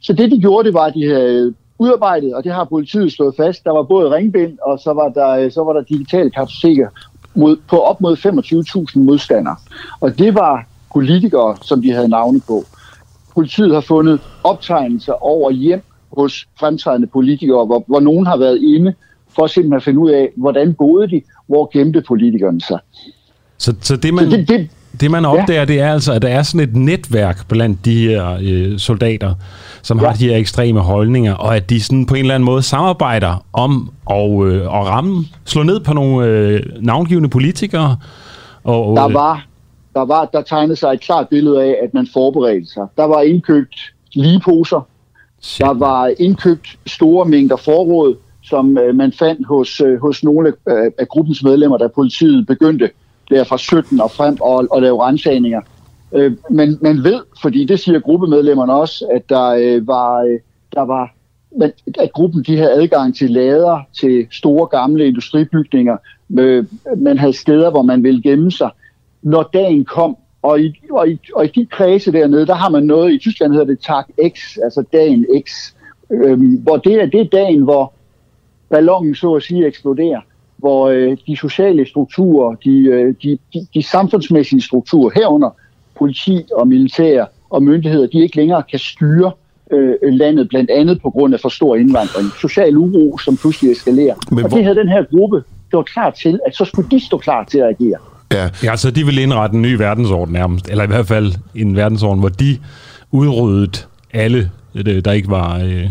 [0.00, 3.34] Så det, de gjorde, det var, at de havde udarbejdet, og det har politiet slået
[3.36, 6.88] fast, der var både ringbind, og så var der, øh, så var der digitale kapacitet
[7.36, 8.16] mod, på op mod
[8.96, 9.56] 25.000 modstandere.
[10.00, 12.64] Og det var politikere, som de havde navne på.
[13.34, 18.94] Politiet har fundet optegnelser over hjem hos fremtrædende politikere, hvor, hvor nogen har været inde
[19.36, 22.78] for simpelthen at finde ud af, hvordan boede de, hvor gemte politikerne sig.
[23.58, 24.68] Så, så det, man, så det, det,
[25.00, 25.64] det, man opdager, ja.
[25.64, 29.34] det er altså, at der er sådan et netværk blandt de her øh, soldater,
[29.86, 30.06] som ja.
[30.06, 33.44] har de her ekstreme holdninger, og at de sådan på en eller anden måde samarbejder
[33.52, 37.96] om at, øh, at ramme, slå ned på nogle øh, navngivende politikere.
[38.64, 39.46] Og, der, var,
[39.94, 42.86] der, var, der tegnede sig et klart billede af, at man forberedte sig.
[42.96, 44.86] Der var indkøbt ligeposer,
[45.58, 50.90] der var indkøbt store mængder forråd, som øh, man fandt hos, øh, hos nogle af,
[50.98, 52.90] af gruppens medlemmer, da politiet begyndte
[53.30, 55.60] der fra 17 og frem og, og lave rensagninger.
[56.12, 60.38] Øh, men man ved, fordi det siger gruppemedlemmerne også, at der øh, var, øh,
[60.74, 61.14] der var
[61.58, 65.96] men, at gruppen de havde adgang til lader, til store gamle industribygninger.
[66.38, 66.64] Øh,
[66.96, 68.70] man havde steder, hvor man ville gemme sig.
[69.22, 72.82] Når dagen kom, og i, og, i, og i de kredse dernede, der har man
[72.82, 75.74] noget, i Tyskland hedder det Tag X, altså dagen X,
[76.10, 77.92] øh, hvor det er, det er dagen, hvor
[78.70, 80.20] ballonen så at sige eksploderer
[80.56, 85.50] hvor øh, de sociale strukturer, de, øh, de, de, de samfundsmæssige strukturer herunder
[85.98, 89.32] politi og militær og myndigheder, de ikke længere kan styre
[89.72, 92.30] øh, landet, blandt andet på grund af for stor indvandring.
[92.40, 94.14] Social uro, som pludselig eskalerer.
[94.30, 97.18] Men og det havde den her gruppe gjort klar til, at så skulle de stå
[97.18, 97.98] klar til at agere.
[98.32, 101.76] Ja, ja så de vil indrette en ny verdensorden nærmest, eller i hvert fald en
[101.76, 102.58] verdensorden, hvor de
[103.10, 103.78] udryddede
[104.12, 105.90] alle, øh, der ikke var øh,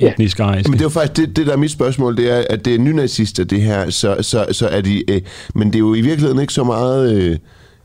[0.00, 0.44] etnisk ja.
[0.46, 2.74] Men det er jo faktisk det, det, der er mit spørgsmål, det er, at det
[2.74, 5.10] er nynazister, det her, så, så, så er de...
[5.10, 5.20] Øh,
[5.54, 7.22] men det er jo i virkeligheden ikke så meget...
[7.22, 7.36] Øh,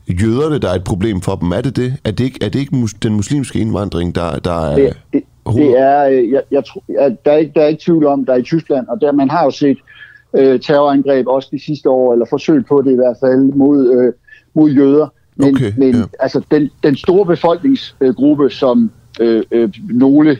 [0.08, 1.50] jøderne, der er et problem for dem.
[1.52, 1.94] Er det det?
[2.04, 4.76] Er det ikke, er det ikke mus, den muslimske indvandring, der, der er...
[4.76, 6.06] Det, det, det er...
[6.08, 8.42] Øh, jeg, jeg, jeg, der, er ikke, der er ikke tvivl om, der er i
[8.42, 9.78] Tyskland, og der, man har jo set
[10.34, 14.12] øh, terrorangreb også de sidste år, eller forsøg på det i hvert fald, mod, øh,
[14.54, 15.08] mod jøder.
[15.36, 16.02] Men, okay, men ja.
[16.20, 18.90] altså, den, den store befolkningsgruppe, som
[19.20, 20.36] øh, øh, nogle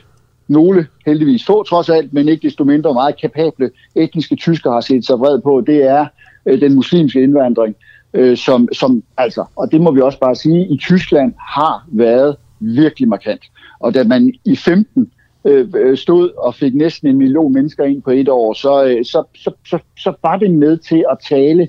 [0.48, 5.06] nogle heldigvis få trods alt, men ikke desto mindre meget kapable etniske tyskere har set
[5.06, 6.06] sig vred på, det er
[6.46, 7.95] øh, den muslimske indvandring, øh,
[8.36, 13.08] som, som altså, og det må vi også bare sige, i Tyskland har været virkelig
[13.08, 13.42] markant.
[13.80, 15.10] Og da man i 15
[15.44, 19.04] øh, øh, stod og fik næsten en million mennesker ind på et år, så, øh,
[19.04, 21.68] så, så, så, så var det med til at tale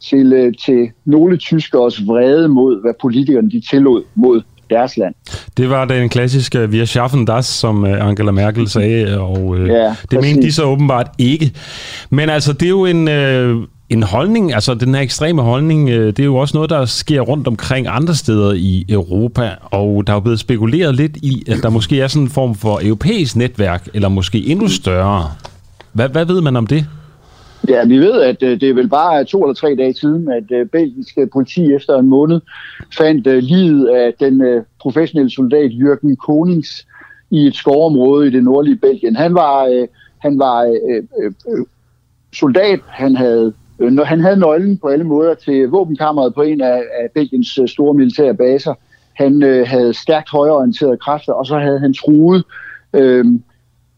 [0.00, 5.14] til, øh, til nogle tyskers vrede mod, hvad politikerne de tillod mod deres land.
[5.56, 9.94] Det var den klassiske Wir schaffen das, som øh, Angela Merkel sagde, og øh, ja,
[10.10, 11.52] det mente de så åbenbart ikke.
[12.10, 13.08] Men altså, det er jo en...
[13.08, 13.56] Øh,
[13.92, 17.20] en holdning, altså den her ekstreme holdning, øh, det er jo også noget, der sker
[17.20, 21.58] rundt omkring andre steder i Europa, og der er jo blevet spekuleret lidt i, at
[21.62, 25.30] der måske er sådan en form for europæisk netværk, eller måske endnu større.
[25.92, 26.84] Hvad, hvad ved man om det?
[27.68, 30.58] Ja, vi ved, at øh, det er vel bare to eller tre dage siden, at
[30.58, 32.40] øh, belgiske politi efter en måned
[32.96, 36.86] fandt livet af den professionelle soldat Jørgen Konings
[37.30, 39.16] i et skovområde i det nordlige Belgien.
[39.16, 39.86] Han var,
[40.18, 40.76] han var
[42.32, 46.60] soldat, han havde Øh, når han havde nøglen på alle måder til våbenkammeret på en
[46.60, 48.74] af, af Belgiens øh, store militære baser.
[49.14, 52.44] Han øh, havde stærkt højorienterede kræfter, og så havde han truet
[52.94, 53.24] øh,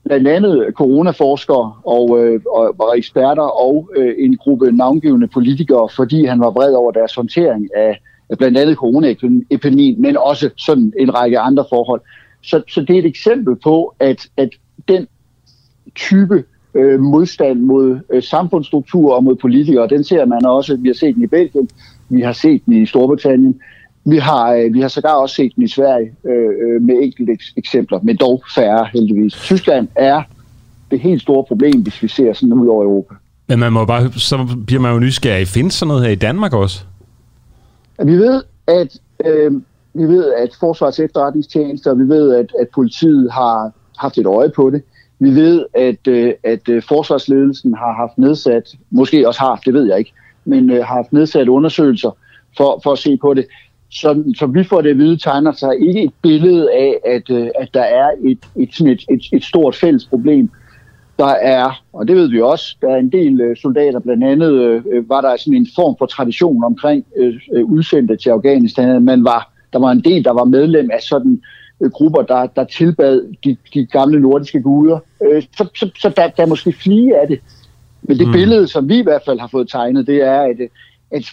[0.05, 6.25] blandt andet coronaforskere og, øh, og, og eksperter og øh, en gruppe navngivende politikere, fordi
[6.25, 11.15] han var vred over deres håndtering af, af blandt andet coronaepidemien, men også sådan en
[11.15, 12.01] række andre forhold.
[12.43, 14.49] Så, så det er et eksempel på, at, at
[14.89, 15.07] den
[15.95, 16.45] type
[16.75, 19.89] øh, modstand mod øh, samfundsstruktur og mod politikere.
[19.89, 20.77] Den ser man også.
[20.77, 21.69] Vi har set den i Belgien,
[22.09, 23.61] vi har set den i Storbritannien,
[24.05, 27.37] vi har, øh, vi har sågar også set den i Sverige øh, øh med enkelte
[27.57, 29.33] eksempler, men dog færre heldigvis.
[29.33, 30.23] Tyskland er
[30.91, 33.15] det helt store problem, hvis vi ser sådan ud over Europa.
[33.49, 35.49] Men man må bare, så bliver man jo nysgerrig.
[35.49, 36.85] Findes sådan noget her i Danmark også?
[38.05, 39.53] Vi ved, at øh,
[39.95, 44.71] vi ved, at Forsvars efterretningstjenester, vi ved, at, at politiet har haft et øje på
[44.71, 44.83] det.
[45.25, 49.85] Vi ved, at, øh, at øh, forsvarsledelsen har haft nedsat, måske også har, det ved
[49.89, 50.13] jeg ikke,
[50.45, 52.11] men øh, har haft nedsat undersøgelser
[52.57, 53.47] for, for at se på det.
[53.91, 57.49] Så, så vi får det at vide, tegner sig ikke et billede af, at, øh,
[57.59, 60.51] at der er et, et, sådan et, et, et stort fælles problem.
[61.19, 64.53] Der er, og det ved vi også, der er en del øh, soldater, blandt andet
[64.53, 67.35] øh, var der sådan en form for tradition omkring øh,
[67.65, 69.05] udsendte til Afghanistan.
[69.05, 72.65] Man var, der var en del, der var medlem af sådan øh, grupper, der, der
[72.65, 74.99] tilbad de, de gamle nordiske guder.
[75.23, 77.41] Øh, så så, så der, der er måske flere af det.
[78.03, 78.33] Men det mm.
[78.33, 80.57] billede, som vi i hvert fald har fået tegnet, det er, at,
[81.11, 81.25] at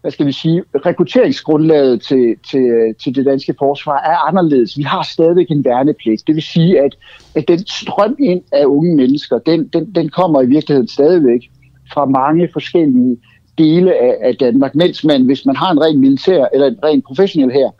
[0.00, 4.78] hvad skal vi sige, rekrutteringsgrundlaget til, til, til det danske forsvar er anderledes.
[4.78, 6.26] Vi har stadigvæk en værnepligt.
[6.26, 6.96] Det vil sige, at,
[7.34, 11.50] at den strøm ind af unge mennesker, den, den, den kommer i virkeligheden stadigvæk
[11.92, 13.16] fra mange forskellige
[13.58, 17.02] dele af, af Danmark, mens man, hvis man har en ren militær eller en ren
[17.02, 17.70] professionel her,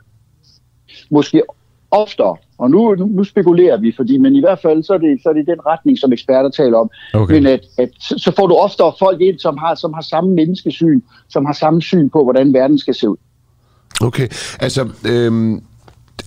[1.09, 1.41] måske
[1.91, 5.29] oftere, og nu, nu spekulerer vi, fordi, men i hvert fald så er, det, så
[5.29, 6.89] er det den retning, som eksperter taler om.
[7.13, 7.33] Okay.
[7.33, 11.01] Men at, at, så får du oftere folk ind, som har, som har samme menneskesyn,
[11.29, 13.17] som har samme syn på, hvordan verden skal se ud.
[14.01, 14.27] Okay,
[14.59, 15.61] altså øhm,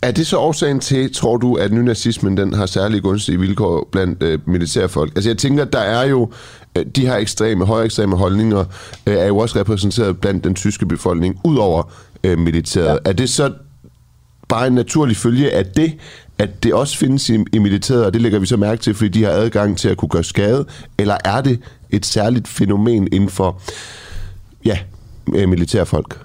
[0.03, 4.23] er det så årsagen til, tror du, at nynazismen den har særlig gunstige vilkår blandt
[4.23, 5.13] øh, militærfolk?
[5.17, 6.31] Altså jeg tænker, der er jo
[6.79, 8.65] øh, de her ekstreme, højere ekstreme holdninger,
[9.07, 11.93] øh, er jo også repræsenteret blandt den tyske befolkning, ud over
[12.25, 12.99] øh, militæret.
[13.05, 13.11] Ja.
[13.11, 13.53] Er det så
[14.53, 15.93] bare en naturlig følge af det,
[16.39, 19.09] at det også findes i, i militæret, og det lægger vi så mærke til, fordi
[19.09, 20.65] de har adgang til at kunne gøre skade,
[20.99, 21.61] eller er det
[21.91, 23.61] et særligt fænomen inden for
[24.65, 24.79] ja,
[25.35, 26.19] øh, militærfolk?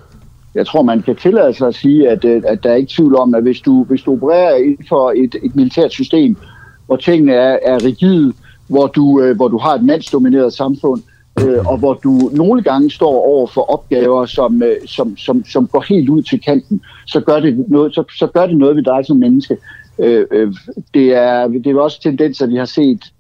[0.56, 3.16] Jeg tror, man kan tillade sig at sige, at, øh, at der er ikke tvivl
[3.16, 6.38] om, at hvis du, hvis du opererer inden for et, et militært system,
[6.86, 8.34] hvor tingene er, er rigide,
[8.68, 11.02] hvor du, øh, hvor du har et mandsdomineret samfund,
[11.42, 15.68] øh, og hvor du nogle gange står over for opgaver, som, øh, som, som, som
[15.68, 18.84] går helt ud til kanten, så gør det noget, så, så gør det noget ved
[18.84, 19.58] dig som menneske.
[20.00, 20.54] Øh, øh,
[20.94, 23.14] det, er, det er også tendenser, vi har set,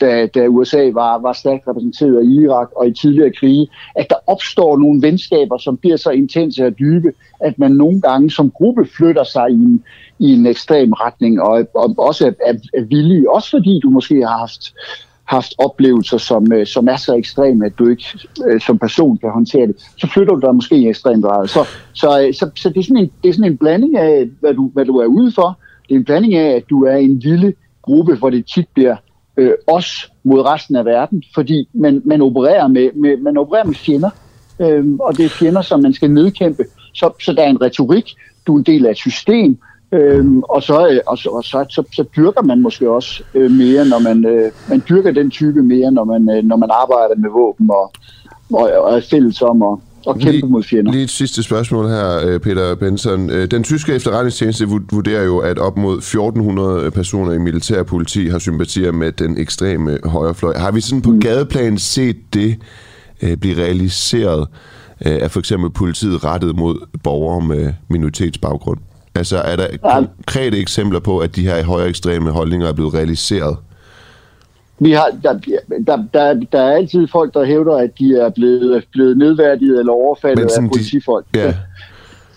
[0.00, 4.16] da, da USA var, var stærkt repræsenteret i Irak og i tidligere krige, at der
[4.26, 8.86] opstår nogle venskaber, som bliver så intense og dybe, at man nogle gange som gruppe
[8.96, 9.84] flytter sig i en,
[10.18, 14.14] i en ekstrem retning, og, og også er, er, er villig, også fordi du måske
[14.14, 14.74] har haft
[15.30, 18.04] haft oplevelser, som, øh, som er så ekstreme, at du ikke
[18.46, 21.48] øh, som person kan håndtere det, så flytter du dig måske i ekstrem grad.
[21.48, 24.28] Så, så, øh, så, så det, er sådan en, det er sådan en blanding af,
[24.40, 25.58] hvad du, hvad du er ude for.
[25.88, 28.96] Det er en blanding af, at du er en lille gruppe, hvor det tit bliver
[29.36, 33.74] øh, os mod resten af verden, fordi man, man, opererer, med, med, man opererer med
[33.74, 34.10] fjender,
[34.60, 36.64] øh, og det er fjender, som man skal nedkæmpe.
[36.94, 38.14] Så, så der er en retorik,
[38.46, 39.58] du er en del af et system,
[39.92, 43.50] Øhm, og så, øh, og, så, og så, så, så dyrker man måske også øh,
[43.50, 47.14] mere, når man, øh, man dyrker den type mere, når man, øh, når man arbejder
[47.16, 47.92] med våben og,
[48.52, 50.92] og, og er fælles om at, og kæmpe lige, mod fjender.
[50.92, 53.30] Lige et sidste spørgsmål her, øh, Peter Benson.
[53.30, 58.38] Øh, den tyske efterretningstjeneste vurderer jo, at op mod 1400 personer i militær politi har
[58.38, 60.56] sympatier med den ekstreme højrefløj.
[60.56, 61.20] Har vi sådan på mm.
[61.20, 62.56] gadeplan set det
[63.40, 64.48] blive realiseret
[65.00, 68.78] af for eksempel politiet rettet mod borgere med minoritetsbaggrund?
[69.14, 73.56] Altså, er der konkrete eksempler på, at de her højere ekstreme holdninger er blevet realiseret?
[74.78, 75.32] Vi har, der,
[75.86, 79.92] der, der, der er altid folk, der hævder, at de er blevet, blevet nedværdiget eller
[79.92, 81.26] overfaldet af politifolk.
[81.34, 81.54] De, ja.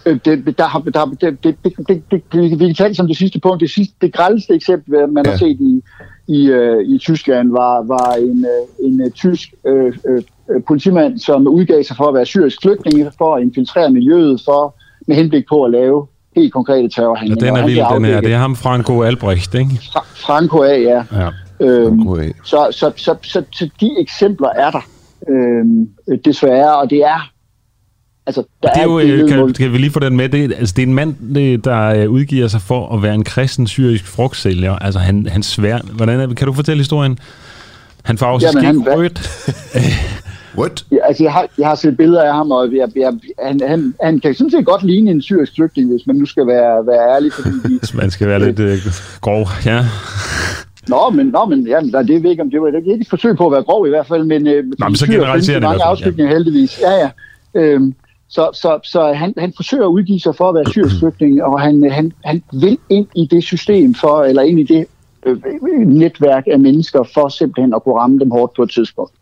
[0.05, 1.55] Øh, det, der, der, det, det,
[1.87, 3.61] det, det, vi kan tage det som det sidste punkt.
[3.61, 5.31] Det, sidste, det grældeste eksempel, man ja.
[5.31, 5.83] har set i,
[6.27, 11.47] i, uh, i Tyskland, var, var en, uh, en uh, tysk uh, uh, politimand, som
[11.47, 14.75] udgav sig for at være syrisk flygtning, for at infiltrere miljøet, for
[15.07, 17.45] med henblik på at lave helt konkrete terrorhandlinger.
[17.45, 18.21] Ja, den er vild, den her.
[18.21, 19.79] Det er ham, Franco Albrecht, ikke?
[19.93, 21.03] Fra, Franco A, ja.
[21.11, 21.29] ja.
[21.59, 24.87] Øhm, så, så, så, så, så de eksempler er der
[25.29, 25.87] øhm,
[26.25, 27.29] desværre, og det er
[28.25, 30.73] Altså, der det er jo, er kan, kan vi lige få den med, det, altså,
[30.77, 31.15] det er en mand,
[31.61, 34.75] der øh, udgiver sig for at være en kristen syrisk frugtsælger.
[34.75, 35.79] Altså, han, han svær...
[35.93, 37.19] Hvordan er, kan du fortælle historien?
[38.03, 39.29] Han får også skidt rødt.
[40.57, 40.85] What?
[40.91, 43.93] Ja, altså, jeg har, jeg har set billeder af ham, og jeg, jeg, han, han,
[44.01, 47.15] han kan sådan set godt ligne en syrisk flygtning, hvis man nu skal være, være
[47.15, 47.33] ærlig.
[47.33, 48.77] Fordi de, Hvis man skal være lidt øh,
[49.21, 49.85] grov, ja.
[50.87, 53.01] Nå, men, nå, men ja, der, det ved ikke, om det var det er ikke
[53.01, 55.69] et forsøg på at være grov i hvert fald, men, øh, men så generaliserer det
[55.69, 56.79] mange afskygninger heldigvis.
[56.81, 57.09] Ja, ja.
[57.55, 57.95] Øhm,
[58.29, 61.61] så så, så han, han forsøger at udgive sig for at være syrisk flygtning, og
[61.61, 64.85] han, han, han vil ind i det system for, eller ind i det
[65.25, 65.37] øh,
[65.87, 69.13] netværk af mennesker for simpelthen at kunne ramme dem hårdt på et tidspunkt.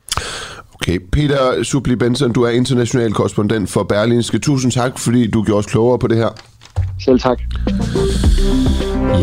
[0.81, 4.39] Okay, Peter Subli Benson, du er international korrespondent for Berlinske.
[4.39, 6.27] Tusind tak, fordi du gjorde os klogere på det her.
[7.05, 7.39] Selv tak.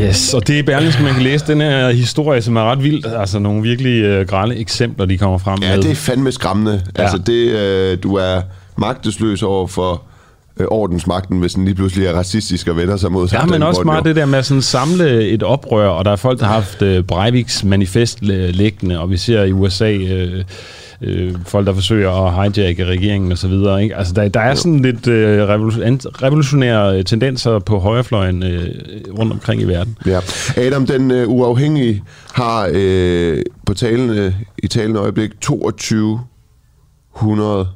[0.03, 3.07] Yes, og det er Berlingske, man kan læse den her historie, som er ret vildt.
[3.07, 5.83] Altså nogle virkelig øh, grælde eksempler, de kommer frem Ja, med.
[5.83, 6.83] det er fandme skræmmende.
[6.99, 7.03] Ja.
[7.03, 8.40] Altså, det, øh, du er
[8.77, 10.03] magtesløs over for
[10.61, 13.38] øh, ordensmagten, hvis den lige pludselig er racistisk og vender sig mod sig.
[13.40, 16.16] Ja, men også meget det der med at sådan samle et oprør, og der er
[16.16, 20.44] folk, der har haft øh, Breiviks manifest øh, liggende, og vi ser i USA øh,
[21.03, 23.83] øh, folk, der forsøger at hijacke regeringen og så videre.
[23.83, 23.97] Ikke?
[23.97, 28.69] Altså, der, der er sådan lidt øh, revolution, revolutionære tendenser på højrefløjen øh,
[29.19, 29.97] rundt omkring i verden.
[30.07, 30.21] Ja.
[30.57, 37.69] Adam, den øh, uafhængige, har øh, på talende, i talende øjeblik 2200,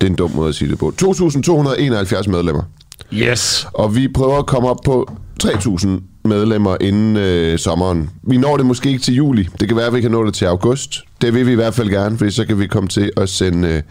[0.00, 2.62] det er en dum måde at sige det på, 2271 medlemmer.
[3.12, 3.66] Yes!
[3.74, 5.10] Og vi prøver at komme op på
[5.44, 5.88] 3.000
[6.24, 8.10] medlemmer inden øh, sommeren.
[8.22, 9.48] Vi når det måske ikke til juli.
[9.60, 11.00] Det kan være, at vi kan nå det til august.
[11.22, 13.68] Det vil vi i hvert fald gerne, for så kan vi komme til at sende
[13.68, 13.82] øh,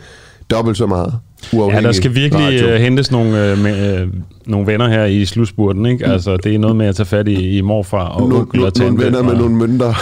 [0.52, 1.14] dobbelt så meget
[1.54, 2.68] Ja, der skal virkelig radio.
[2.68, 4.08] øh, hentes nogle, øh, med, øh,
[4.46, 6.06] nogle venner her i slutspurten, ikke?
[6.06, 8.72] Altså, det er noget med at tage fat i, i morfar og nogle, onkel og
[8.80, 9.94] nogle, venner med og- nogle mønter.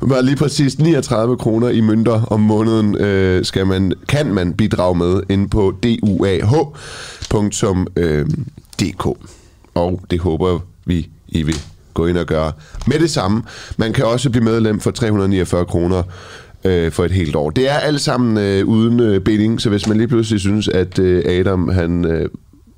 [0.08, 4.94] Bare lige præcis 39 kroner i mønter om måneden øh, skal man, kan man bidrage
[4.98, 5.74] med inde på
[7.94, 9.06] duah.dk.
[9.74, 11.56] Og det håber vi, i vil
[11.94, 12.52] gå ind og gøre
[12.86, 13.42] med det samme.
[13.76, 16.02] Man kan også blive medlem for 349 kroner
[16.64, 17.50] øh, for et helt år.
[17.50, 20.98] Det er alt sammen øh, uden øh, binding, så hvis man lige pludselig synes, at
[20.98, 22.28] øh, Adam han øh,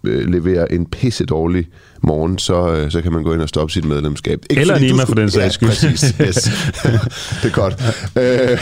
[0.07, 1.67] leverer en pisse dårlig
[2.03, 4.41] morgen, så, øh, så kan man gå ind og stoppe sit medlemskab.
[4.51, 5.69] Eller fordi du Nima for den sags skyld.
[5.69, 6.15] Ja, præcis.
[6.21, 6.43] Yes.
[7.43, 7.75] det er godt.
[8.17, 8.59] Øh,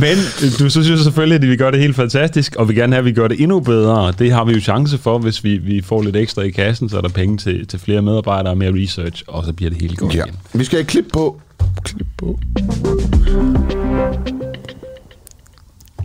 [0.00, 2.92] Men øh, du så synes selvfølgelig, at vi gør det helt fantastisk, og vi gerne
[2.92, 4.12] have, at vi gør det endnu bedre.
[4.18, 6.96] Det har vi jo chance for, hvis vi, vi får lidt ekstra i kassen, så
[6.96, 9.98] er der penge til, til flere medarbejdere og mere research, og så bliver det helt
[9.98, 10.24] godt ja.
[10.24, 10.36] igen.
[10.52, 11.40] Vi skal have et klip på.
[11.84, 12.38] Klip på.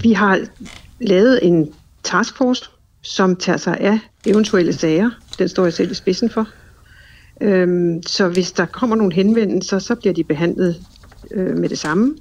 [0.01, 0.39] Vi har
[1.01, 1.69] lavet en
[2.03, 2.63] taskforce,
[3.01, 5.09] som tager sig af eventuelle sager.
[5.39, 6.47] Den står jeg selv i spidsen for.
[7.41, 10.75] Øhm, så hvis der kommer nogle henvendelser, så bliver de behandlet
[11.31, 12.15] øh, med det samme.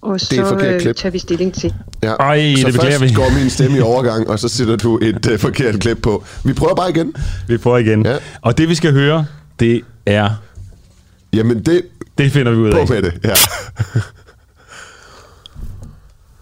[0.00, 0.96] Og er et så forkert øh, klip.
[0.96, 1.74] tager vi stilling til.
[2.02, 2.12] Ja.
[2.14, 3.16] Ej, så det beklager først vi.
[3.16, 6.24] går min stemme i overgang, og så sætter du et uh, forkert klip på.
[6.44, 7.14] Vi prøver bare igen.
[7.48, 8.06] Vi prøver igen.
[8.06, 8.16] Ja.
[8.40, 9.26] Og det vi skal høre,
[9.60, 10.30] det er...
[11.32, 11.82] Jamen, det...
[12.18, 12.88] Det finder vi ud På af.
[12.88, 13.34] med det, ja.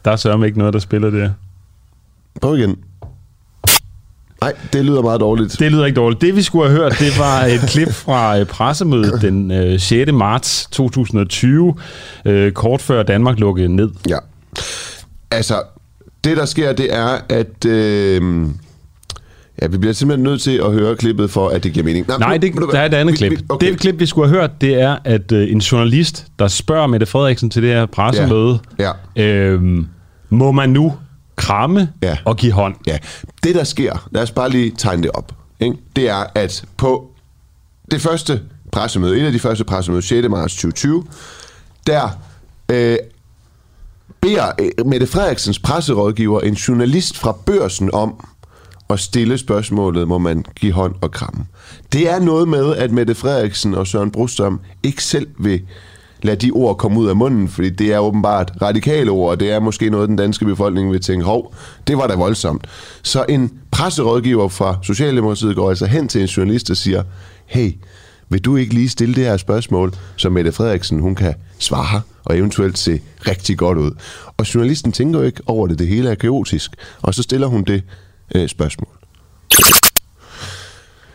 [0.04, 1.34] Der er sørme ikke noget, der spiller det.
[2.40, 2.76] Prøv igen.
[4.40, 5.56] Nej, det lyder meget dårligt.
[5.58, 6.20] Det lyder ikke dårligt.
[6.20, 10.12] Det vi skulle have hørt, det var et klip fra øh, pressemødet den øh, 6.
[10.12, 11.74] marts 2020,
[12.24, 13.90] øh, kort før Danmark lukkede ned.
[14.08, 14.18] Ja.
[15.30, 15.54] Altså,
[16.24, 17.64] det der sker, det er, at...
[17.66, 18.22] Øh,
[19.62, 22.06] ja, vi bliver simpelthen nødt til at høre klippet for, at det giver mening.
[22.18, 23.30] Nej, det, ved du der er et andet Vi- klip.
[23.30, 23.66] vi- okay.
[23.70, 27.06] Det klip, vi skulle have hørt, det er, at øh, en journalist, der spørger Mette
[27.06, 28.90] Frederiksen til det her pressemøde, Ja.
[29.16, 29.86] Øhm,
[30.30, 30.94] må man nu
[31.40, 32.16] kramme Ja.
[32.24, 32.74] og give hånd?
[32.86, 32.98] Ja,
[33.42, 35.76] det der sker, lad os bare lige tegne det op, ikke?
[35.96, 37.10] det er, at på
[37.90, 38.40] det første
[38.72, 40.28] pressemøde, et af de første pressemøder, 6.
[40.28, 41.04] marts 2020,
[41.86, 42.08] der
[42.68, 42.96] øh,
[44.20, 48.26] beder øh, Mette Frederiksens presserådgiver en journalist fra børsen om
[48.90, 51.46] at stille spørgsmålet, må man give hånd og kramme.
[51.92, 55.60] Det er noget med, at Mette Frederiksen og Søren Brostrøm ikke selv vil
[56.22, 59.50] lade de ord komme ud af munden, fordi det er åbenbart radikale ord, og det
[59.50, 61.54] er måske noget, den danske befolkning vil tænke, hov,
[61.86, 62.66] det var da voldsomt.
[63.02, 67.02] Så en presserådgiver fra Socialdemokratiet går altså hen til en journalist og siger,
[67.46, 67.72] hey,
[68.28, 72.38] vil du ikke lige stille det her spørgsmål, så Mette Frederiksen hun kan svare og
[72.38, 73.90] eventuelt se rigtig godt ud.
[74.36, 76.70] Og journalisten tænker jo ikke over det, det hele er kaotisk,
[77.02, 77.82] og så stiller hun det
[78.34, 78.88] øh, spørgsmål.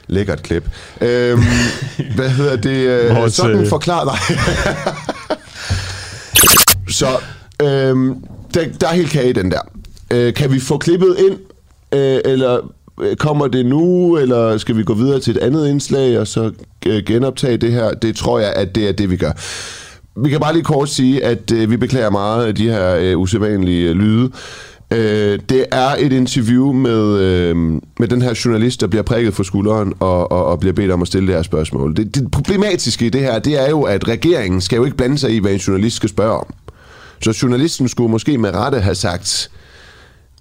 [0.08, 0.70] Lækkert klip.
[1.02, 1.41] Øhm,
[2.15, 2.70] hvad hedder det?
[2.70, 4.38] Øh, Vores, sådan øh, forklar dig.
[6.99, 7.08] så
[7.62, 8.16] øhm,
[8.53, 9.62] der, der er helt kage i den der.
[10.12, 11.38] Øh, kan vi få klippet ind,
[11.99, 12.60] øh, eller
[13.01, 16.51] øh, kommer det nu, eller skal vi gå videre til et andet indslag, og så
[16.86, 17.93] øh, genoptage det her?
[17.93, 19.32] Det tror jeg, at det er det, vi gør.
[20.24, 23.20] Vi kan bare lige kort sige, at øh, vi beklager meget af de her øh,
[23.20, 24.32] usædvanlige lyde.
[24.91, 27.55] Øh, det er et interview med, øh,
[27.99, 31.01] med den her journalist, der bliver prikket for skulderen og, og, og bliver bedt om
[31.01, 31.95] at stille det her spørgsmål.
[31.95, 35.17] Det, det problematiske i det her, det er jo, at regeringen skal jo ikke blande
[35.17, 36.53] sig i, hvad en journalist skal spørge om.
[37.21, 39.51] Så journalisten skulle måske med rette have sagt,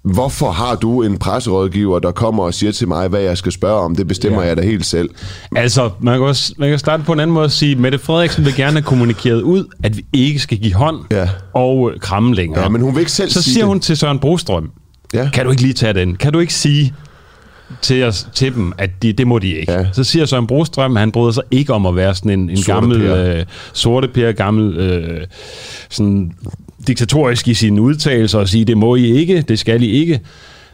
[0.05, 3.79] hvorfor har du en presserådgiver, der kommer og siger til mig, hvad jeg skal spørge
[3.79, 3.95] om?
[3.95, 4.47] Det bestemmer ja.
[4.47, 5.09] jeg da helt selv.
[5.55, 8.45] Altså, man kan, også, man kan starte på en anden måde og sige, Mette Frederiksen
[8.45, 11.29] vil gerne have kommunikeret ud, at vi ikke skal give hånd Ja.
[11.53, 12.61] og øh, kramme længere.
[12.63, 13.67] Ja, men hun vil ikke selv Så sige siger det.
[13.67, 14.71] hun til Søren Brostrøm,
[15.13, 15.29] Ja.
[15.33, 16.15] kan du ikke lige tage den?
[16.15, 16.93] Kan du ikke sige
[17.81, 19.71] til, os, til dem, at de, det må de ikke?
[19.71, 19.85] Ja.
[19.93, 22.57] Så siger Søren Brostrøm, at han bryder sig ikke om at være sådan en, en
[22.57, 23.37] Sorte gammel Per.
[23.37, 25.21] øh, sorte per, gammel øh,
[25.89, 26.31] sådan
[26.87, 30.19] diktatorisk i sine udtalelser og sige, det må I ikke, det skal I ikke.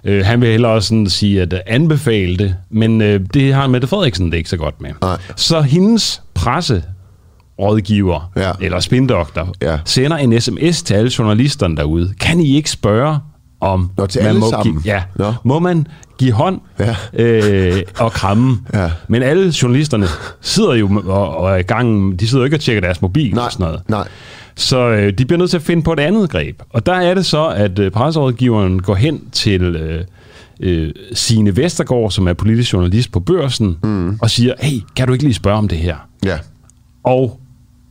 [0.03, 3.87] Øh, han vil hellere sådan sige, at øh, anbefale det, men øh, det har Mette
[3.87, 4.89] Frederiksen det ikke så godt med.
[5.01, 5.17] Nej.
[5.35, 6.83] Så hendes presse
[7.59, 8.51] rådgiver, Ja.
[8.61, 9.77] eller spindoktor, Ja.
[9.85, 12.13] sender en sms til alle journalisterne derude.
[12.19, 13.17] Kan I ikke spørge
[13.61, 13.89] om...
[13.97, 14.81] Nå, til man alle må sammen?
[14.81, 15.03] Give, ja.
[15.15, 15.33] Nå.
[15.43, 15.87] Må man
[16.17, 16.95] give hånd Ja.
[17.13, 18.57] øh, og kramme?
[18.73, 18.91] Ja.
[19.07, 20.07] Men alle journalisterne
[20.41, 22.19] sidder jo og, og er i gang...
[22.19, 23.81] De sidder jo ikke og tjekker deres mobil Nej, og sådan noget.
[23.87, 24.07] nej.
[24.61, 26.61] Så øh, de bliver nødt til at finde på et andet greb.
[26.69, 30.03] Og der er det så, at øh, presserådgiveren går hen til øh,
[30.59, 34.17] øh, Signe Vestergaard, som er politisk journalist på børsen, mm.
[34.21, 35.95] og siger, hey, kan du ikke lige spørge om det her?
[36.25, 36.37] Ja.
[37.03, 37.39] Og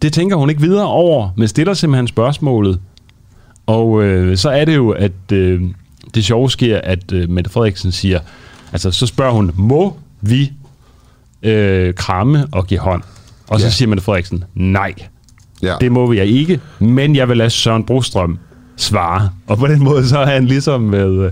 [0.03, 2.81] det tænker hun ikke videre over, men stiller simpelthen spørgsmålet.
[3.67, 5.63] Og øh, så er det jo, at øh,
[6.15, 8.21] det sjove sker, at øh, Mette Frederiksen siger,
[8.73, 10.53] altså så spørger hun, må vi
[11.43, 13.03] øh, kramme og give hånd?
[13.49, 13.71] Og så Ja.
[13.71, 14.95] siger Mette Frederiksen, nej,
[15.63, 15.75] Ja.
[15.81, 18.39] det må jeg ikke, men jeg vil lade Søren Brostrøm
[18.77, 19.31] svare.
[19.47, 21.31] Og på den måde, så er han ligesom med,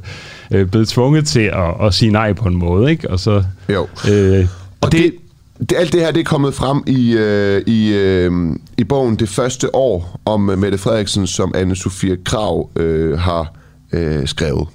[0.51, 3.11] øh, blevet tvunget til at, at sige nej på en måde, ikke?
[3.11, 3.45] Og så...
[3.69, 3.87] Jo.
[4.11, 4.47] Øh,
[4.81, 5.15] Og det,
[5.61, 8.33] det, alt det her det er kommet frem i, øh, i, øh,
[8.79, 13.53] i bogen Det første år om øh, Mette Frederiksen, som Anne-Sophie Krav øh, har
[13.93, 14.69] øh, skrevet.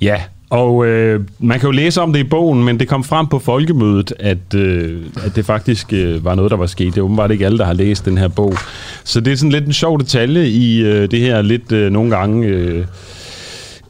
[0.00, 3.26] Ja, og øh, man kan jo læse om det i bogen, men det kom frem
[3.26, 6.94] på folkemødet, at, øh, at det faktisk øh, var noget, der var sket.
[6.94, 8.54] Det er åbenbart ikke alle, der har læst den her bog.
[9.04, 12.16] Så det er sådan lidt en sjov detalje i øh, det her lidt øh, nogle
[12.16, 12.46] gange...
[12.46, 12.84] Øh,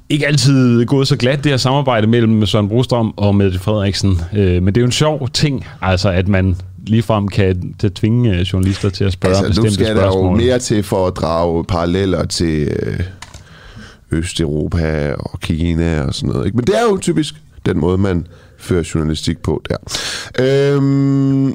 [0.09, 4.21] ikke altid gået så glat, det her samarbejde mellem Søren Brostrøm og Mette Frederiksen.
[4.37, 8.41] Øh, men det er jo en sjov ting, altså at man ligefrem kan tvinge øh,
[8.41, 10.37] journalister til at spørge Altså, nu bestemte skal der jo spørgsmål.
[10.37, 13.01] mere til for at drage paralleller til øh,
[14.13, 16.47] Østeuropa og Kina og sådan noget.
[16.47, 16.57] Ikke?
[16.57, 17.35] Men det er jo typisk
[17.67, 18.27] den måde, man
[18.59, 19.77] fører journalistik på der.
[20.75, 21.55] Øhm,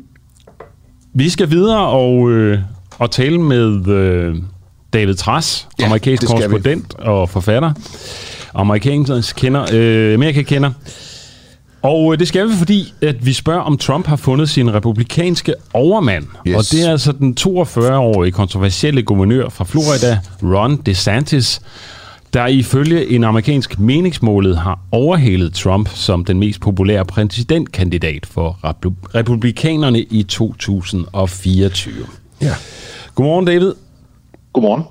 [1.14, 2.60] Vi skal videre og, øh,
[3.00, 4.36] og tale med øh,
[4.94, 6.42] David Trass, Ja, amerikansk skal vi.
[6.42, 7.74] korrespondent og forfatter.
[8.54, 10.72] Amerikansk kender, øh, Amerika-kender.
[11.82, 15.54] Og øh, det skal vi, fordi at vi spørger, om Trump har fundet sin republikanske
[15.74, 16.26] overmand.
[16.48, 16.56] Yes.
[16.58, 21.62] Og det er altså den 42-årige kontroversielle guvernør fra Florida, Ron DeSantis,
[22.34, 29.16] der ifølge en amerikansk meningsmålet har overhalet Trump som den mest populære præsidentkandidat for repu-
[29.16, 31.94] republikanerne i 2024.
[32.42, 32.54] ja.
[33.16, 33.74] Godmorgen, David.
[34.54, 34.84] Godmorgen.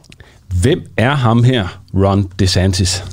[0.62, 3.04] Hvem er ham her, Ron DeSantis?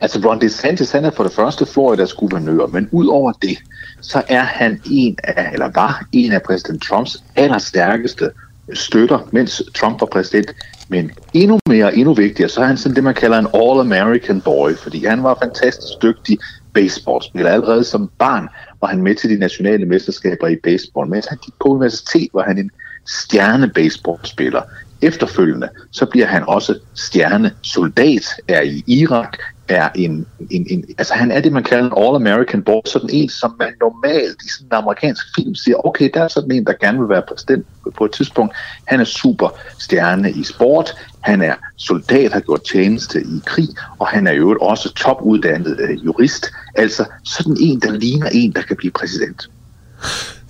[0.00, 3.58] Altså Ron DeSantis, han er for det første Floridas guvernør, men ud over det,
[4.00, 8.30] så er han en af, eller var en af præsident Trumps allerstærkeste
[8.74, 10.50] støtter, mens Trump var præsident.
[10.90, 14.74] Men endnu mere, endnu vigtigere, så er han sådan det, man kalder en all-American boy,
[14.74, 16.38] fordi han var fantastisk dygtig
[16.74, 17.50] baseballspiller.
[17.50, 18.48] Allerede som barn
[18.80, 21.08] var han med til de nationale mesterskaber i baseball.
[21.08, 22.70] Mens han gik på universitet, var han en
[23.06, 24.62] stjerne baseballspiller.
[25.02, 29.38] Efterfølgende, så bliver han også stjerne soldat, er i Irak,
[29.70, 33.28] er en, en, en, altså han er det, man kalder en all-American boy, sådan en,
[33.28, 36.72] som man normalt i sådan en amerikansk film siger, okay, der er sådan en, der
[36.80, 38.54] gerne vil være præsident på et tidspunkt.
[38.84, 39.48] Han er super
[39.78, 43.68] stjerne i sport, han er soldat, har gjort tjeneste i krig,
[43.98, 46.46] og han er jo også topuddannet øh, jurist.
[46.74, 49.50] Altså sådan en, der ligner en, der kan blive præsident.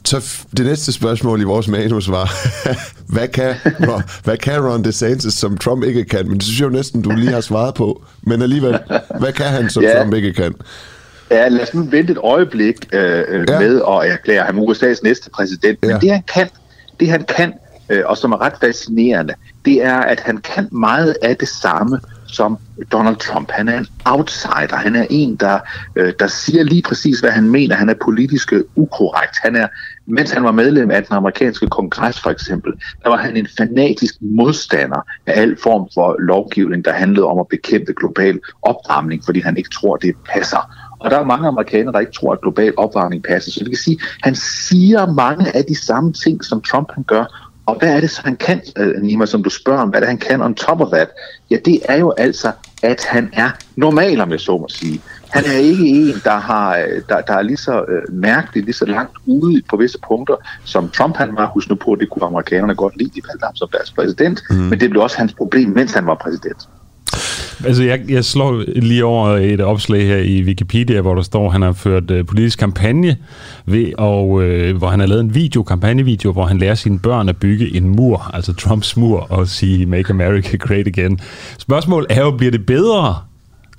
[0.05, 2.30] Så det næste spørgsmål i vores manus var,
[3.14, 3.55] hvad, kan,
[3.88, 6.28] Ron, hvad kan Ron DeSantis, som Trump ikke kan?
[6.28, 8.05] Men det synes jeg jo næsten, du lige har svaret på.
[8.22, 8.78] Men alligevel,
[9.20, 9.98] hvad kan han, som Ja.
[9.98, 10.55] Trump ikke kan?
[11.30, 13.59] Ja, lad os nu vente et øjeblik øh, øh, Ja.
[13.61, 15.78] med at erklære ham USA's næste præsident.
[15.82, 15.98] Men Ja.
[15.98, 16.48] det han kan,
[17.01, 17.53] det han kan,
[17.90, 19.34] øh, og som er ret fascinerende,
[19.64, 22.59] det er, at han kan meget af det samme som
[22.92, 23.51] Donald Trump.
[23.51, 24.76] Han er en outsider.
[24.76, 25.59] Han er en, der,
[25.96, 27.76] øh, der siger lige præcis, hvad han mener.
[27.76, 29.36] Han er politisk ukorrekt.
[29.42, 29.66] Han er,
[30.07, 32.72] mens han var medlem af den amerikanske kongres for eksempel,
[33.03, 37.48] der var han en fanatisk modstander af al form for lovgivning, der handlede om at
[37.48, 40.90] bekæmpe global opvarmning, fordi han ikke tror, det passer.
[40.98, 43.51] Og der er mange amerikanere, der ikke tror, at global opvarmning passer.
[43.51, 47.05] Så vi kan sige, at han siger mange af de samme ting, som Trump han
[47.05, 47.51] gør.
[47.66, 50.01] Og hvad er det så, han kan, øh, Nima, som du spørger om, hvad er
[50.01, 51.09] det, han kan on top of that?
[51.51, 55.01] Ja, det er jo altså, at han er normal, om jeg så må sige.
[55.30, 58.74] Han er ikke en, der, har, øh, der, der er lige så øh, mærkeligt, lige
[58.74, 61.46] så langt ude på visse punkter, som Trump han var.
[61.46, 64.42] Husk nu på, at det kunne amerikanerne godt lide, de valgte ham som deres præsident.
[64.50, 64.56] Mm.
[64.56, 66.68] Men det blev også hans problem, mens han var præsident.
[67.64, 71.52] Altså, jeg, jeg slår lige over et opslag her i Wikipedia, hvor der står, at
[71.52, 73.16] han har ført uh, politisk kampagne,
[73.66, 77.28] ved, og uh, hvor han har lavet en video, kampagnevideo, hvor han lærer sine børn
[77.28, 81.20] at bygge en mur, altså Trumps mur, og sige Make America Great Again.
[81.58, 83.16] Spørgsmålet er jo, bliver det bedre,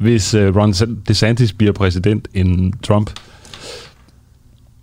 [0.02, 0.74] hvis uh, Ron
[1.08, 3.10] DeSantis bliver præsident end Trump?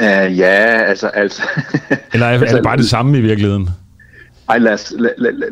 [0.02, 1.06] Uh, ja, altså...
[1.06, 1.42] altså
[2.12, 3.68] Eller er, er det bare det samme i virkeligheden?
[4.48, 5.50] Ej, lad os, lad, lad, lad,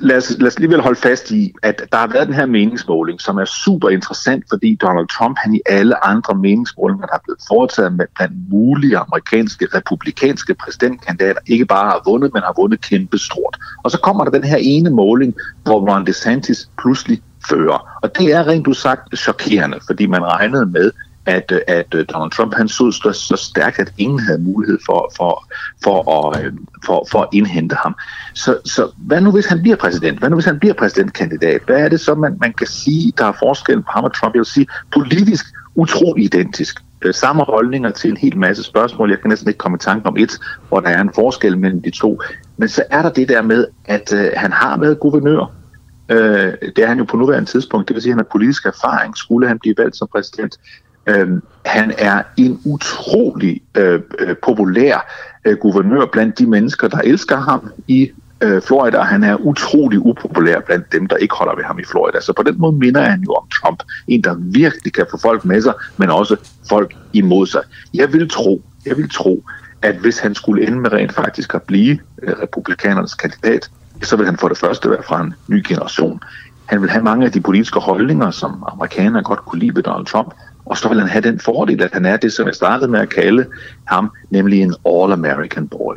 [0.00, 3.20] lad, os, lad os alligevel holde fast i, at der har været den her meningsmåling,
[3.20, 7.40] som er super interessant, fordi Donald Trump, han i alle andre meningsmålinger, der er blevet
[7.48, 13.18] foretaget med blandt mulige amerikanske republikanske præsidentkandidater, ikke bare har vundet, men har vundet kæmpe
[13.18, 13.58] stort.
[13.84, 15.34] Og så kommer der den her ene måling,
[15.64, 17.98] hvor Ron DeSantis pludselig fører.
[18.02, 20.90] Og det er rent sagt chokerende, fordi man regnede med,
[21.26, 24.78] at, øh, at øh, Donald Trump han stod så, så stærkt, at ingen havde mulighed
[24.86, 25.44] for, for,
[25.84, 26.52] for, at, øh,
[26.86, 27.94] for, for at indhente ham.
[28.34, 30.18] Så, så hvad nu hvis han bliver præsident?
[30.18, 31.60] Hvad nu hvis han bliver præsidentkandidat?
[31.66, 34.34] Hvad er det så, man, man kan sige, der er forskel på ham og Trump?
[34.34, 36.80] Jeg vil sige, politisk utrolig identisk.
[37.12, 39.10] Samme holdninger til en hel masse spørgsmål.
[39.10, 40.38] Jeg kan næsten ikke komme i tanke om et,
[40.68, 42.20] hvor der er en forskel mellem de to.
[42.56, 45.63] Men så er der det der med, at øh, han har været guvernør.
[46.08, 47.88] Øh, det er han jo på nuværende tidspunkt.
[47.88, 49.16] Det vil sige, at han har politisk erfaring.
[49.16, 50.58] Skulle han blive valgt som præsident?
[51.06, 51.28] Øh,
[51.64, 55.12] han er en utrolig øh, øh populær
[55.44, 59.98] øh, guvernør blandt de mennesker, der elsker ham i øh, Florida, og han er utrolig
[60.06, 62.20] upopulær blandt dem, der ikke holder ved ham i Florida.
[62.20, 63.82] Så på den måde minder han jo om Trump.
[64.08, 66.36] En, der virkelig kan få folk med sig, men også
[66.68, 67.62] folk imod sig.
[67.94, 69.44] Jeg vil tro, jeg vil tro,
[69.82, 73.70] at hvis han skulle ende med rent faktisk at blive øh, republikanernes kandidat,
[74.02, 76.20] så vil han for det første være fra en ny generation.
[76.66, 80.06] Han vil have mange af de politiske holdninger, som amerikanerne godt kunne lide ved Donald
[80.06, 80.34] Trump,
[80.66, 83.00] og så vil han have den fordel, at han er det, som jeg startede med
[83.00, 83.46] at kalde
[83.84, 85.94] ham, nemlig en all-American boy.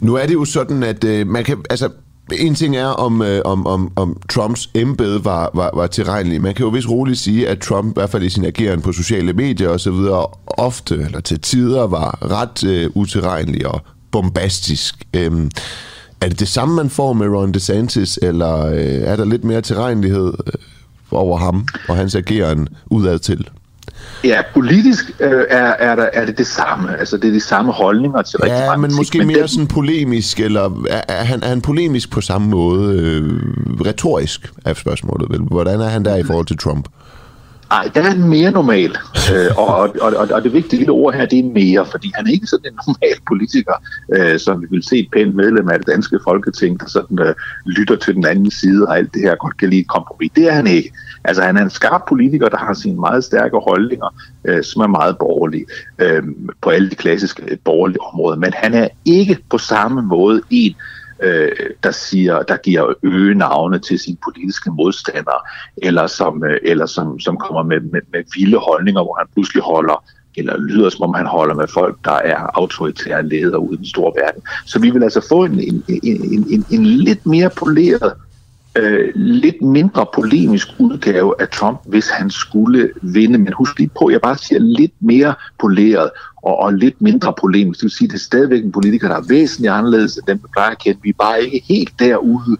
[0.00, 1.88] Nu er det jo sådan, at øh, man kan, altså,
[2.32, 6.42] en ting er, om, øh, om, om, om Trumps embede var, var, var tilregnelig.
[6.42, 8.92] Man kan jo vist roligt sige, at Trump, i hvert fald i sin ageren på
[8.92, 13.80] sociale medier og så videre, ofte eller til tider var ret øh, utilregnelig og
[14.10, 14.94] bombastisk.
[15.16, 15.50] Øh,
[16.24, 19.60] er det det samme, man får med Ron DeSantis, eller øh, er der lidt mere
[19.60, 20.52] tilregnelighed øh,
[21.10, 23.48] over ham og hans ageren udad til?
[24.24, 26.98] Ja, politisk øh, er, er, der, er det det samme.
[26.98, 29.00] Altså, det er de samme holdninger til ja, rigtig mange men ting.
[29.00, 29.48] måske men mere den...
[29.48, 32.98] sådan polemisk, eller er, er, han, er han polemisk på samme måde?
[33.00, 33.40] Øh,
[33.86, 35.40] retorisk er spørgsmålet vel.
[35.40, 36.88] Hvordan er han der i forhold til Trump?
[37.70, 38.96] Nej, der er mere normal.
[39.34, 39.68] øh, og,
[40.00, 42.46] og, og, og det vigtige lille ord her, det er mere, fordi han er ikke
[42.46, 43.74] sådan en normal politiker,
[44.14, 47.34] øh, som vi vil se et pænt medlem af det danske folketing, der sådan øh,
[47.66, 50.30] lytter til den anden side og alt det her godt kan lide et kompromis.
[50.36, 50.92] Det er han ikke.
[51.24, 54.86] Altså han er en skarp politiker, der har sine meget stærke holdninger, øh, som er
[54.86, 55.66] meget borgerlige
[55.98, 56.22] øh,
[56.62, 58.36] på alle de klassiske borgerlige områder.
[58.36, 63.34] Men han er ikke på samme måde en, øh, Øh, der siger, der giver øge
[63.34, 65.40] navne til sine politiske modstandere,
[65.76, 69.62] eller som, øh, eller som, som kommer med, med, med vilde holdninger, hvor han pludselig
[69.62, 70.04] holder
[70.36, 73.86] eller lyder som om han holder med folk, der er autoritære ledere ude i den
[73.86, 74.42] store verden.
[74.66, 78.12] Så vi vil altså få en, en, en, en, en lidt mere poleret
[78.76, 83.38] øh, lidt mindre polemisk udgave af Trump, hvis han skulle vinde.
[83.38, 86.10] Men husk lige på, jeg bare siger lidt mere poleret
[86.42, 87.80] og, og lidt mindre polemisk.
[87.80, 90.36] Det vil sige, at det er stadigvæk en politiker, der er væsentligt anderledes end dem,
[90.36, 91.00] vi plejer at kende.
[91.02, 92.56] Vi er bare ikke helt derude,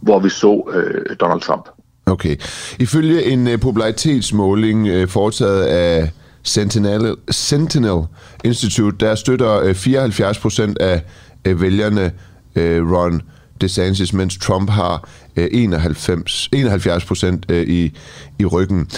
[0.00, 1.68] hvor vi så øh, Donald Trump.
[2.06, 2.36] Okay.
[2.78, 6.10] Ifølge en øh, popularitetsmåling øh, foretaget af
[6.42, 8.06] Sentinel, Sentinel
[8.44, 11.02] Institute, der støtter øh, 74 procent af
[11.44, 12.12] øh, vælgerne
[12.56, 13.22] øh, Ron
[13.60, 17.92] DeSantis, mens Trump har øh, 91, 71 procent øh, i,
[18.38, 18.88] i ryggen.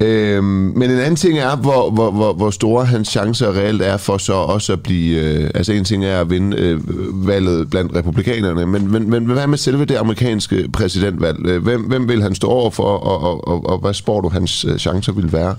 [0.00, 3.96] Øhm, men en anden ting er, hvor, hvor, hvor, hvor store hans chancer reelt er
[3.96, 5.20] for så også at blive...
[5.20, 6.80] Øh, altså en ting er at vinde øh,
[7.26, 11.46] valget blandt republikanerne, men, men, men hvad med selve det amerikanske præsidentvalg?
[11.46, 14.28] Øh, hvem, hvem vil han stå over for, og, og, og, og hvad spår du,
[14.28, 15.54] hans øh, chancer vil være?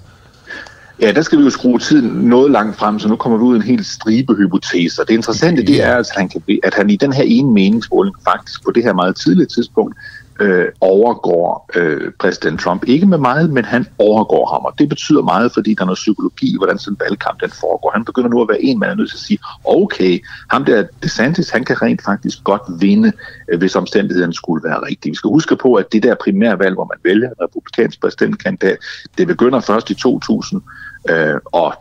[1.01, 3.55] Ja, der skal vi jo skrue tiden noget langt frem, så nu kommer vi ud
[3.55, 5.03] en helt stribe hypoteser.
[5.03, 8.63] Det interessante det er, at han, kan, at han i den her ene meningsmåling faktisk
[8.63, 9.95] på det her meget tidlige tidspunkt
[10.39, 12.83] øh, overgår øh, præsident Trump.
[12.87, 15.97] Ikke med meget, men han overgår ham, og det betyder meget, fordi der er noget
[15.97, 17.91] psykologi hvordan sådan en valgkamp den foregår.
[17.91, 20.19] Han begynder nu at være en, man er nødt til at sige, okay,
[20.51, 23.11] ham der DeSantis, han kan rent faktisk godt vinde,
[23.51, 25.11] øh, hvis omstændighederne skulle være rigtige.
[25.11, 28.77] Vi skal huske på, at det der primærvalg, hvor man vælger en republikansk præsidentkandidat,
[29.17, 30.61] det begynder først i 2000,
[31.09, 31.73] øh, og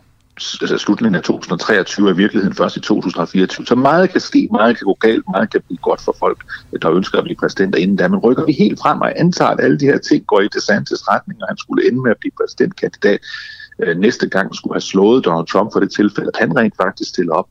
[0.61, 3.66] altså slutningen af 2023 er virkeligheden først i 2024.
[3.66, 6.83] Så meget kan ske, meget kan gå galt, meget kan blive godt for folk, øh,
[6.83, 8.09] der ønsker at blive præsidenter inden da.
[8.09, 11.09] Men rykker vi helt frem og antager, at alle de her ting går i DeSantis
[11.09, 13.21] retning, og han skulle ende med at blive præsidentkandidat,
[13.83, 17.11] øh, næste gang skulle have slået Donald Trump for det tilfælde, at han rent faktisk
[17.11, 17.49] stiller op,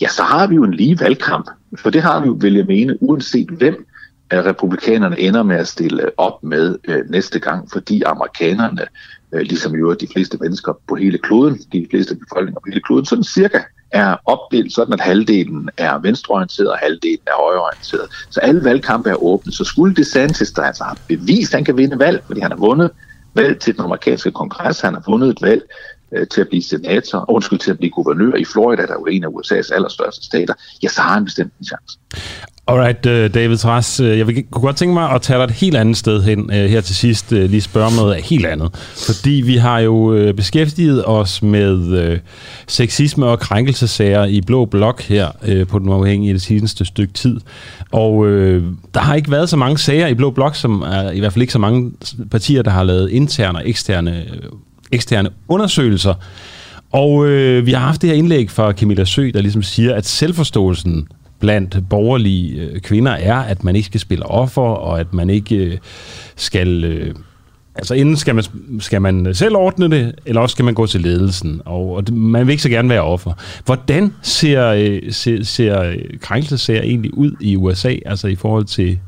[0.00, 1.50] ja, så har vi jo en lige valgkamp.
[1.78, 3.86] For det har vi jo, vil jeg mene, uanset hvem
[4.30, 8.86] at republikanerne ender med at stille op med øh, næste gang, fordi amerikanerne,
[9.32, 12.80] Øh, ligesom ligesom jo de fleste mennesker på hele kloden, de fleste befolkninger på hele
[12.80, 13.58] kloden, sådan cirka
[13.92, 18.06] er opdelt sådan, at halvdelen er venstreorienteret og halvdelen er højreorienteret.
[18.30, 19.52] Så alle valgkampe er åbne.
[19.52, 22.58] Så skulle DeSantis, der altså har bevist, at han kan vinde valg, fordi han har
[22.58, 22.90] vundet
[23.34, 25.62] valg til den amerikanske kongres, han har vundet et valg
[26.16, 29.06] øh, til at blive senator, undskyld, til at blive guvernør i Florida, der er jo
[29.06, 31.98] en af USA's allerstørste stater, ja, så har han bestemt en chance.
[32.66, 35.50] Alright, øh, David Træs, øh, jeg vil, kunne godt tænke mig at tage dig et
[35.50, 38.74] helt andet sted hen øh, her til sidst, lige spørge om noget helt andet.
[39.06, 42.18] Fordi vi har jo beskæftiget os med
[42.68, 45.28] sexisme og krænkelsesager i Blå Blok her
[45.68, 47.40] på den uafhængige det sidste stykke tid.
[47.92, 51.18] Og øh, der har ikke været så mange sager i Blå Blok, som er i
[51.18, 51.92] hvert fald ikke så mange
[52.30, 54.24] partier, der har lavet interne og eksterne,
[54.92, 56.14] eksterne undersøgelser.
[56.92, 60.06] Og øh, vi har haft det her indlæg fra Camilla Sø, der ligesom siger, at
[60.06, 61.08] selvforståelsen
[61.40, 65.56] blandt borgerlige øh, kvinder er, at man ikke skal spille offer, og at man ikke
[65.56, 65.78] øh,
[66.36, 66.84] skal...
[66.84, 67.14] Øh,
[67.74, 68.44] altså inden skal man,
[68.80, 72.46] skal man selv ordne det, eller også skal man gå til ledelsen, og, og man
[72.46, 73.32] vil ikke så gerne være offer.
[73.64, 78.98] Hvordan ser, øh, ser, ser øh, krænkelsesager egentlig ud i USA, altså i forhold til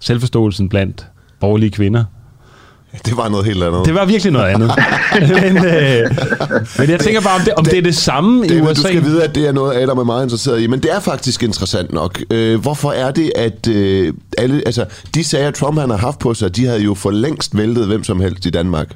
[0.00, 1.06] selvforståelsen blandt
[1.40, 2.04] borgerlige kvinder?
[3.06, 3.86] Det var noget helt andet.
[3.86, 4.70] Det var virkelig noget andet.
[5.42, 6.10] men, øh,
[6.78, 8.72] men jeg tænker bare, om det, om det, det er det samme det, i USA.
[8.72, 11.00] Du skal vide, at det er noget, Adam er meget interesseret i, men det er
[11.00, 12.20] faktisk interessant nok.
[12.30, 14.84] Øh, hvorfor er det, at øh, alle, altså,
[15.14, 18.04] de sager, Trump han har haft på sig, de havde jo for længst væltet hvem
[18.04, 18.88] som helst i Danmark?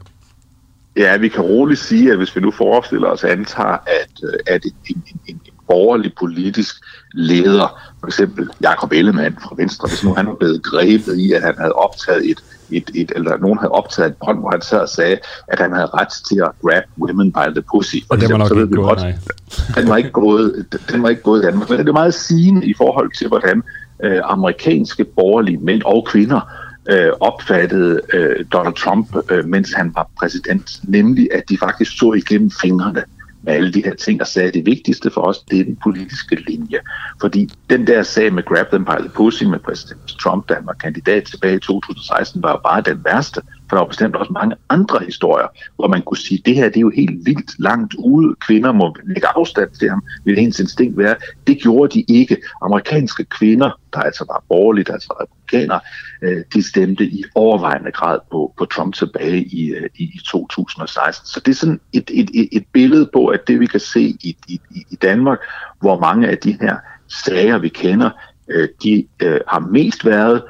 [0.97, 4.65] Ja, vi kan roligt sige, at hvis vi nu forestiller os antager, at, øh, at
[4.65, 6.75] en, en, en, en borgerlig politisk
[7.15, 11.43] leder, for eksempel Jakob Ellemann fra Venstre, hvis nu han var blevet grebet i, at
[11.43, 12.45] han havde optaget et
[12.77, 15.16] et, et, eller nogen havde optaget et bånd, hvor han sad og sagde,
[15.49, 17.97] at han havde ret til at grab women by the pussy.
[18.09, 19.14] Og det var nok ikke gået, nej.
[19.77, 21.70] Den var ikke gået, den var ikke gået i Danmark.
[21.70, 23.62] Men det er meget sigende i forhold til, hvordan
[24.05, 26.41] øh, amerikanske borgerlige mænd og kvinder
[26.91, 32.12] øh, opfattede øh, Donald Trump, øh, mens han var præsident, nemlig at de faktisk så
[32.12, 33.03] igennem fingrene
[33.43, 35.78] med alle de her ting og sagde, at det vigtigste for os, det er den
[35.82, 36.78] politiske linje.
[37.20, 40.66] Fordi den der sag med Grab Them by the Pussy med præsident Trump, da han
[40.66, 43.40] var kandidat tilbage i 2016, var jo bare den værste.
[43.73, 45.47] For der var bestemt også mange andre historier,
[45.77, 48.35] hvor man kunne sige, det her det er jo helt vildt langt ude.
[48.47, 51.16] Kvinder må lægge afstand til ham, vil ens instinkt være.
[51.47, 52.37] Det gjorde de ikke.
[52.62, 55.81] Amerikanske kvinder, der altså var borgerlige, der altså var republikanere,
[56.23, 61.27] øh, de stemte i overvejende grad på, på Trump tilbage i, øh, i, i 2016.
[61.27, 64.01] Så det er sådan et, et, et, et billede på, at det vi kan se
[64.01, 64.61] i, i,
[64.91, 65.39] i Danmark,
[65.81, 66.77] hvor mange af de her
[67.25, 68.11] sager, vi kender,
[68.49, 70.43] øh, de øh, har mest været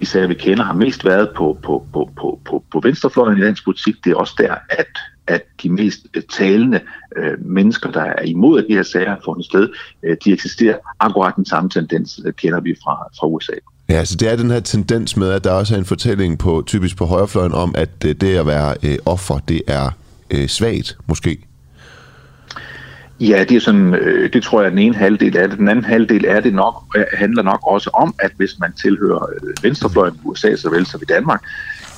[0.00, 3.40] de sager, vi kender, har mest været på, på, på, på, på, på venstrefløjen i
[3.40, 3.94] dansk politik.
[4.04, 4.86] Det er også der, at,
[5.26, 6.80] at de mest øh, talende
[7.16, 9.68] øh, mennesker, der er imod, at de her sager har fundet sted,
[10.02, 10.76] øh, de eksisterer.
[11.00, 13.52] Akkurat den samme tendens øh, kender vi fra, fra USA.
[13.88, 16.62] Ja, altså det er den her tendens med, at der også er en fortælling på
[16.66, 19.90] typisk på højrefløjen om, at øh, det at være øh, offer, det er
[20.30, 21.49] øh, svagt, måske.
[23.20, 25.58] Ja, det er sådan, øh, det tror jeg er den ene halvdel af det.
[25.58, 29.26] Den anden halvdel er det nok, øh, handler nok også om, at hvis man tilhører
[29.32, 31.42] øh, venstrefløjen i USA, så vel som i Danmark,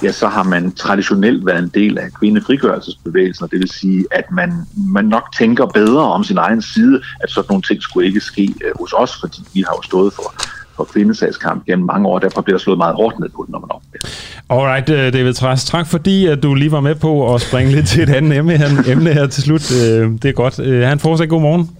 [0.02, 4.30] ja, så har man traditionelt været en del af kvindefrigørelsesbevægelsen, og det vil sige, at
[4.30, 4.52] man,
[4.88, 8.54] man nok tænker bedre om sin egen side, at sådan nogle ting skulle ikke ske
[8.64, 10.34] øh, hos os, fordi vi har jo stået for
[10.76, 13.58] for kvindesagskamp gennem mange år, derfor bliver der slået meget hårdt ned på det, når
[13.58, 14.08] man opdager.
[14.50, 17.88] Alright, øh, David Træs, tak fordi at du lige var med på at springe lidt
[17.88, 19.72] til et andet emne her, emne her til slut.
[19.72, 20.58] Øh, det er godt.
[20.58, 21.70] Øh, han fortsat god morgen.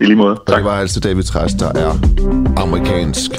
[0.00, 0.40] I lige måde.
[0.46, 0.56] Tak.
[0.56, 1.98] Det var altså David Træs, der er
[2.56, 3.30] amerikansk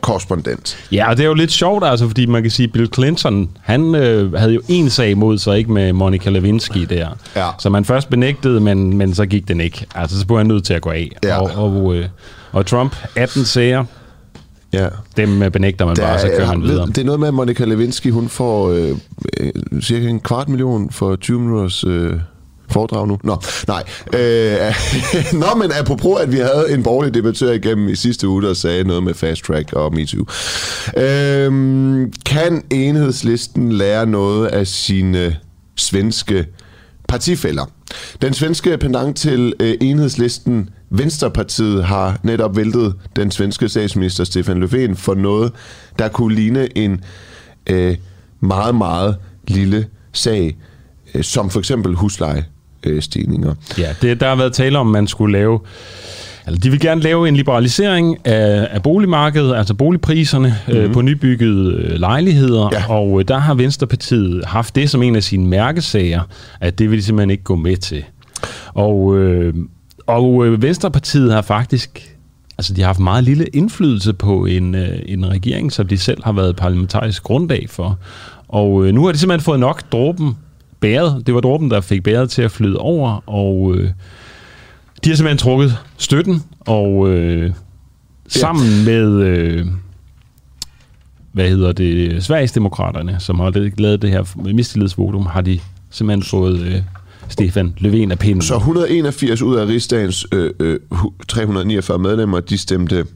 [0.00, 0.88] korrespondent.
[0.92, 3.94] Ja, og det er jo lidt sjovt, altså, fordi man kan sige, Bill Clinton, han
[3.94, 7.08] øh, havde jo en sag mod sig, ikke med Monica Lewinsky der.
[7.36, 7.48] Ja.
[7.58, 9.86] Så man først benægtede, men, men så gik den ikke.
[9.94, 11.10] Altså, så blev han nødt til at gå af.
[11.24, 11.40] Ja.
[11.40, 12.06] Og, og, øh,
[12.52, 13.84] og Trump, 18 sager,
[14.72, 14.88] Ja.
[15.16, 16.86] Dem øh, benægter man der, bare, så kører han videre.
[16.86, 18.96] Det er noget med, at Monica Lewinsky, hun får øh,
[19.40, 21.84] øh, cirka en kvart million for 20 minutters...
[21.84, 22.12] Øh,
[22.70, 23.18] foredrag nu?
[23.24, 23.36] Nå,
[23.68, 23.84] nej.
[24.14, 24.74] Øh,
[25.40, 28.84] Nå, men apropos, at vi havde en borgerlig debattør igennem i sidste uge, der sagde
[28.84, 30.24] noget med Fast Track og MeToo.
[30.96, 31.52] Øh,
[32.26, 35.36] kan enhedslisten lære noget af sine
[35.76, 36.46] svenske
[37.10, 37.64] partifælder?
[38.22, 44.94] Den svenske pendant til øh, enhedslisten Venstrepartiet har netop væltet den svenske statsminister Stefan Löfven
[44.94, 45.52] for noget,
[45.98, 47.04] der kunne ligne en
[47.66, 47.96] øh,
[48.40, 49.16] meget, meget
[49.48, 50.56] lille sag,
[51.14, 53.54] øh, som for eksempel huslejestigninger.
[53.78, 55.60] Ja, det, der har været tale om, at man skulle lave
[56.50, 60.80] Altså, de vil gerne lave en liberalisering af, af boligmarkedet, altså boligpriserne mm-hmm.
[60.80, 60.92] øh, mhm.
[60.92, 62.84] på nybyggede øh, lejligheder, ja.
[62.88, 66.22] og øh, der har Venstrepartiet haft det som en af sine mærkesager,
[66.60, 68.04] at det vil de simpelthen ikke gå med til.
[68.74, 69.54] Og, øh,
[70.06, 72.16] og øh, Venstrepartiet har faktisk
[72.58, 76.24] altså, de har haft meget lille indflydelse på en, øh, en regering, som de selv
[76.24, 77.98] har været parlamentarisk grundlag for.
[78.48, 80.36] Og øh, nu har de simpelthen fået nok dråben
[80.80, 81.26] bæret.
[81.26, 83.90] Det var dråben, der fik bæret til at flyde over, og øh,
[85.04, 87.52] de har simpelthen trukket støtten, og øh,
[88.28, 89.22] sammen med...
[89.22, 89.66] Øh,
[91.32, 96.82] hvad hedder det, Sverigesdemokraterne, som har lavet det her mistillidsvotum, har de simpelthen fået øh,
[97.28, 98.42] Stefan Löfven af pinden.
[98.42, 100.78] Så 181 ud af rigsdagens øh, øh,
[101.28, 103.06] 349 medlemmer, de stemte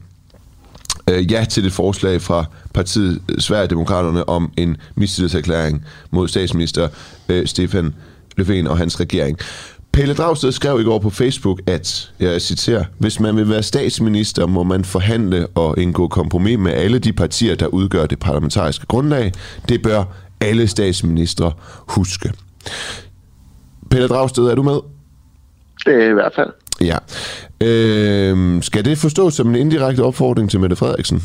[1.09, 6.87] øh, ja til det forslag fra partiet Sverigedemokraterne om en mistillidserklæring mod statsminister
[7.29, 7.93] øh, Stefan
[8.39, 9.37] Löfven og hans regering.
[9.95, 14.45] Pelle Dragsted skrev i går på Facebook, at, jeg citerer, hvis man vil være statsminister,
[14.45, 19.31] må man forhandle og indgå kompromis med alle de partier, der udgør det parlamentariske grundlag.
[19.69, 20.03] Det bør
[20.41, 21.51] alle statsministre
[21.87, 22.31] huske.
[23.89, 24.79] Pelle Dragsted, er du med?
[25.85, 26.49] Det er i hvert fald.
[26.81, 26.97] Ja.
[27.61, 31.23] Øh, skal det forstås som en indirekte opfordring til Mette Frederiksen?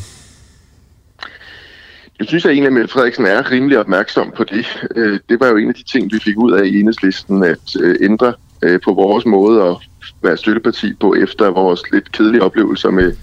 [2.19, 4.65] Jeg synes at egentlig, at Mette Frederiksen er rimelig opmærksom på det.
[4.95, 7.75] Øh, det var jo en af de ting, vi fik ud af i enhedslisten, at
[7.81, 9.75] øh, ændre øh, på vores måde at
[10.23, 13.13] være støtteparti på efter vores lidt kedelige oplevelser med,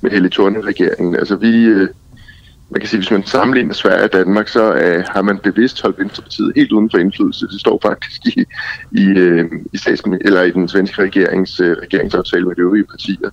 [0.00, 1.16] med Helle Thorning-regeringen.
[1.16, 1.88] Altså vi, øh,
[2.70, 5.98] man kan sige, hvis man sammenligner Sverige og Danmark, så øh, har man bevidst holdt
[5.98, 7.46] Venstrepartiet helt uden for indflydelse.
[7.46, 8.44] Det står faktisk i,
[8.92, 9.78] i, øh, i,
[10.20, 13.30] eller i den svenske regerings, øh, regeringsaftale med de øvrige partier.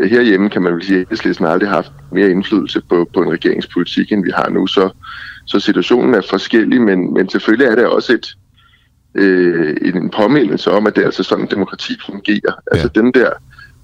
[0.00, 3.22] Øh, herhjemme kan man vel sige, at Enhedslisten aldrig har haft mere indflydelse på, på
[3.22, 4.66] en regeringspolitik, end vi har nu.
[4.66, 4.90] Så,
[5.46, 8.36] så situationen er forskellig, men, men selvfølgelig er det også et,
[9.14, 12.52] øh, en påmindelse om, at det er altså sådan, demokrati fungerer.
[12.72, 13.00] Altså, ja.
[13.00, 13.30] Den der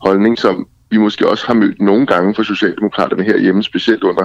[0.00, 4.24] holdning, som vi måske også har mødt nogle gange fra Socialdemokraterne herhjemme, specielt under,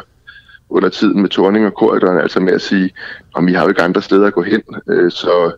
[0.69, 2.91] under tiden med Torning og Korridoren, altså med at sige,
[3.33, 5.51] om vi har jo ikke andre steder at gå hen, øh, så,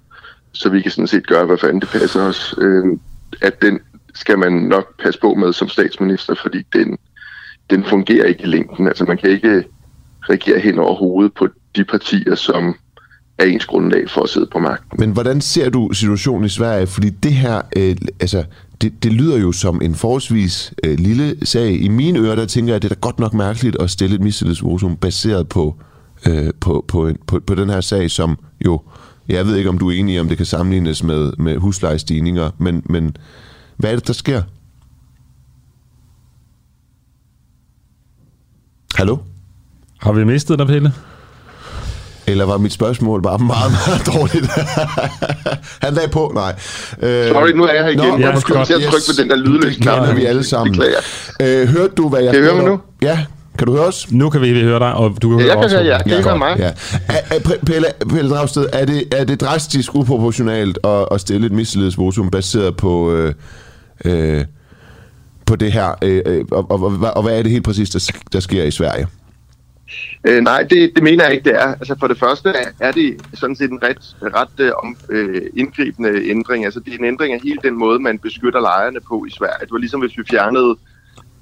[0.54, 2.56] så vi kan sådan set gøre, hvad fanden det passer os.
[2.58, 2.86] Øh,
[3.42, 3.80] at den
[4.14, 6.98] skal man nok passe på med som statsminister, fordi den,
[7.70, 8.88] den fungerer ikke i længden.
[8.88, 9.64] Altså man kan ikke
[10.22, 12.76] regere hen over hovedet på de partier, som
[13.38, 15.00] er ens grundlag for at sidde på magten.
[15.00, 16.88] Men hvordan ser du situationen i Sverige?
[16.88, 18.44] Fordi det her, øh, altså,
[18.82, 21.82] det, det lyder jo som en forholdsvis øh, lille sag.
[21.82, 24.16] I mine ører, der tænker jeg, at det er da godt nok mærkeligt at stille
[24.16, 25.76] et mistillidsvotum baseret på,
[26.28, 28.82] øh, på, på, en, på, på den her sag, som jo,
[29.28, 32.84] jeg ved ikke, om du er enig om det kan sammenlignes med, med huslejestigninger, men,
[32.86, 33.18] men
[33.78, 34.42] hvad er det, der sker?
[38.96, 39.18] Hallo?
[39.98, 40.92] Har vi mistet dig, Pelle?
[42.28, 44.52] Eller var mit spørgsmål bare meget, meget dårligt?
[45.82, 46.54] Han lagde på, nej.
[47.02, 48.20] Øh, Sorry, nu er jeg her igen.
[48.20, 50.08] Nå, jeg skal til at trykke på den der lydløs knap.
[50.08, 50.82] Det vi alle sammen.
[51.42, 52.34] Øh, hørte du, hvad jeg...
[52.34, 52.80] Kan I høre mig nu?
[53.02, 53.26] Ja,
[53.58, 54.12] kan du høre os?
[54.12, 56.04] Nu kan vi høre dig, og du kan ja, høre jeg Kan høre, ja.
[56.04, 56.56] Kan I høre mig?
[56.60, 56.72] Ja.
[57.66, 62.78] Pelle, Pelle Dragsted, er det, er det drastisk uproportionalt at, at stille et mistillidsvotum baseret
[62.78, 63.34] på, øh,
[64.06, 64.46] øh,
[65.46, 65.92] på det her?
[66.02, 68.72] Øh, øh og, og, og, og hvad er det helt præcis, der, der sker i
[68.72, 69.08] Sverige?
[70.28, 71.68] Øh, nej, det, det mener jeg ikke, det er.
[71.68, 76.30] Altså for det første er det sådan set en ret, ret øh, om, øh, indgribende
[76.30, 76.66] ændring.
[76.66, 79.62] Altså det er en ændring af hele den måde, man beskytter lejerne på i Sverige.
[79.62, 80.78] Det var ligesom hvis vi fjernede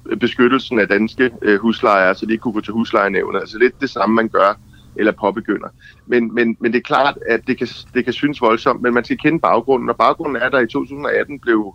[0.06, 3.40] øh, beskyttelsen af danske øh, huslejere, så de ikke kunne gå til huslejenævnet.
[3.40, 4.60] Altså lidt det samme, man gør
[4.96, 5.68] eller påbegynder.
[6.06, 9.04] Men, men, men det er klart, at det kan, det kan synes voldsomt, men man
[9.04, 11.74] skal kende baggrunden, og baggrunden er, at der i 2018 blev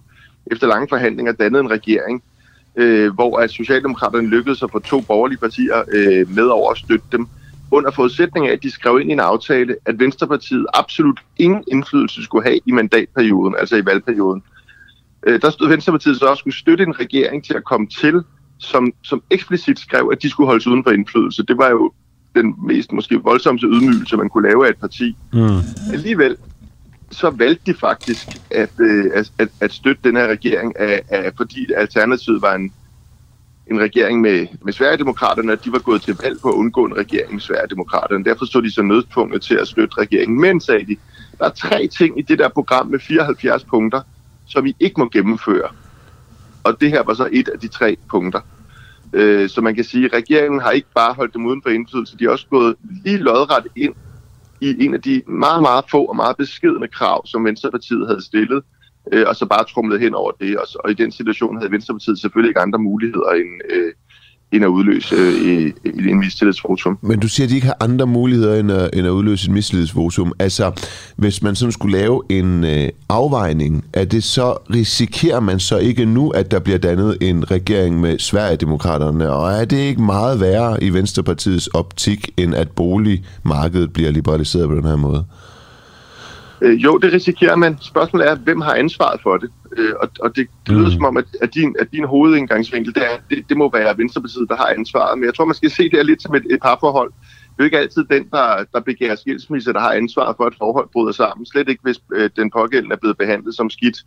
[0.51, 2.23] efter lange forhandlinger dannet en regering,
[2.79, 7.05] øh, hvor at Socialdemokraterne lykkedes at få to borgerlige partier øh, med over at støtte
[7.11, 7.27] dem,
[7.71, 12.23] under forudsætning af, at de skrev ind i en aftale, at Venstrepartiet absolut ingen indflydelse
[12.23, 14.43] skulle have i mandatperioden, altså i valgperioden.
[15.27, 18.21] Øh, der stod Venstrepartiet så også skulle støtte en regering til at komme til,
[18.59, 21.43] som, som eksplicit skrev, at de skulle holdes uden for indflydelse.
[21.43, 21.91] Det var jo
[22.35, 25.15] den mest måske voldsomste ydmygelse, man kunne lave af et parti.
[25.33, 25.59] Mm.
[25.93, 26.37] Alligevel
[27.11, 31.73] så valgte de faktisk at, øh, at, at støtte den her regering, af, af, fordi
[31.73, 32.73] Alternativet var en,
[33.71, 36.97] en regering med, med Sverigedemokraterne, og de var gået til valg på at undgå en
[36.97, 38.25] regering med Sverigedemokraterne.
[38.25, 40.41] Derfor stod de så nødtvunget til at støtte regeringen.
[40.41, 40.95] Men, sagde de,
[41.39, 44.01] der er tre ting i det der program med 74 punkter,
[44.47, 45.69] som vi ikke må gennemføre.
[46.63, 48.41] Og det her var så et af de tre punkter.
[49.13, 52.17] Øh, så man kan sige, at regeringen har ikke bare holdt dem uden for indflydelse,
[52.17, 53.93] de har også gået lige lodret ind
[54.61, 58.63] i en af de meget, meget få og meget beskedende krav, som Venstrepartiet havde stillet,
[59.11, 60.57] øh, og så bare trumlet hen over det.
[60.57, 63.93] Og, og i den situation havde Venstrepartiet selvfølgelig ikke andre muligheder end, øh,
[64.51, 66.97] end at udløse øh, en mistillidsvotum.
[67.01, 69.53] Men du siger, at de ikke har andre muligheder end at, end at udløse en
[69.53, 70.33] mistillidsvotum.
[70.39, 70.71] Altså,
[71.15, 76.05] hvis man sådan skulle lave en øh, afvejning, er det så, risikerer man så ikke
[76.05, 79.31] nu, at der bliver dannet en regering med Sverigedemokraterne?
[79.31, 84.75] Og er det ikke meget værre i Venstrepartiets optik, end at boligmarkedet bliver liberaliseret på
[84.75, 85.25] den her måde?
[86.61, 87.77] Øh, jo, det risikerer man.
[87.81, 89.49] Spørgsmålet er, hvem har ansvaret for det?
[89.77, 90.91] Øh, og, og det, det lyder mm.
[90.91, 94.49] som om, at, at, din, at din hovedindgangsvinkel, det, er, det, det må være Venstrepartiet,
[94.49, 95.17] der har ansvaret.
[95.17, 97.11] Men jeg tror, man skal se det her lidt som et, et parforhold.
[97.11, 100.53] Det er jo ikke altid den, der, der begærer skilsmisse, der har ansvaret for, at
[100.57, 101.45] forhold bryder sammen.
[101.45, 103.97] Slet ikke, hvis øh, den pågældende er blevet behandlet som skidt.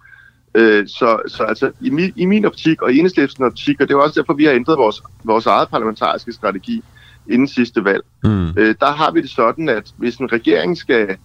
[0.55, 3.95] Øh, så, så altså, i, min, i min optik og i enhedslistens optik, og det
[3.95, 6.83] er også derfor, vi har ændret vores, vores eget parlamentariske strategi
[7.31, 8.49] inden sidste valg, mm.
[8.57, 11.17] øh, der har vi det sådan, at hvis en regering skal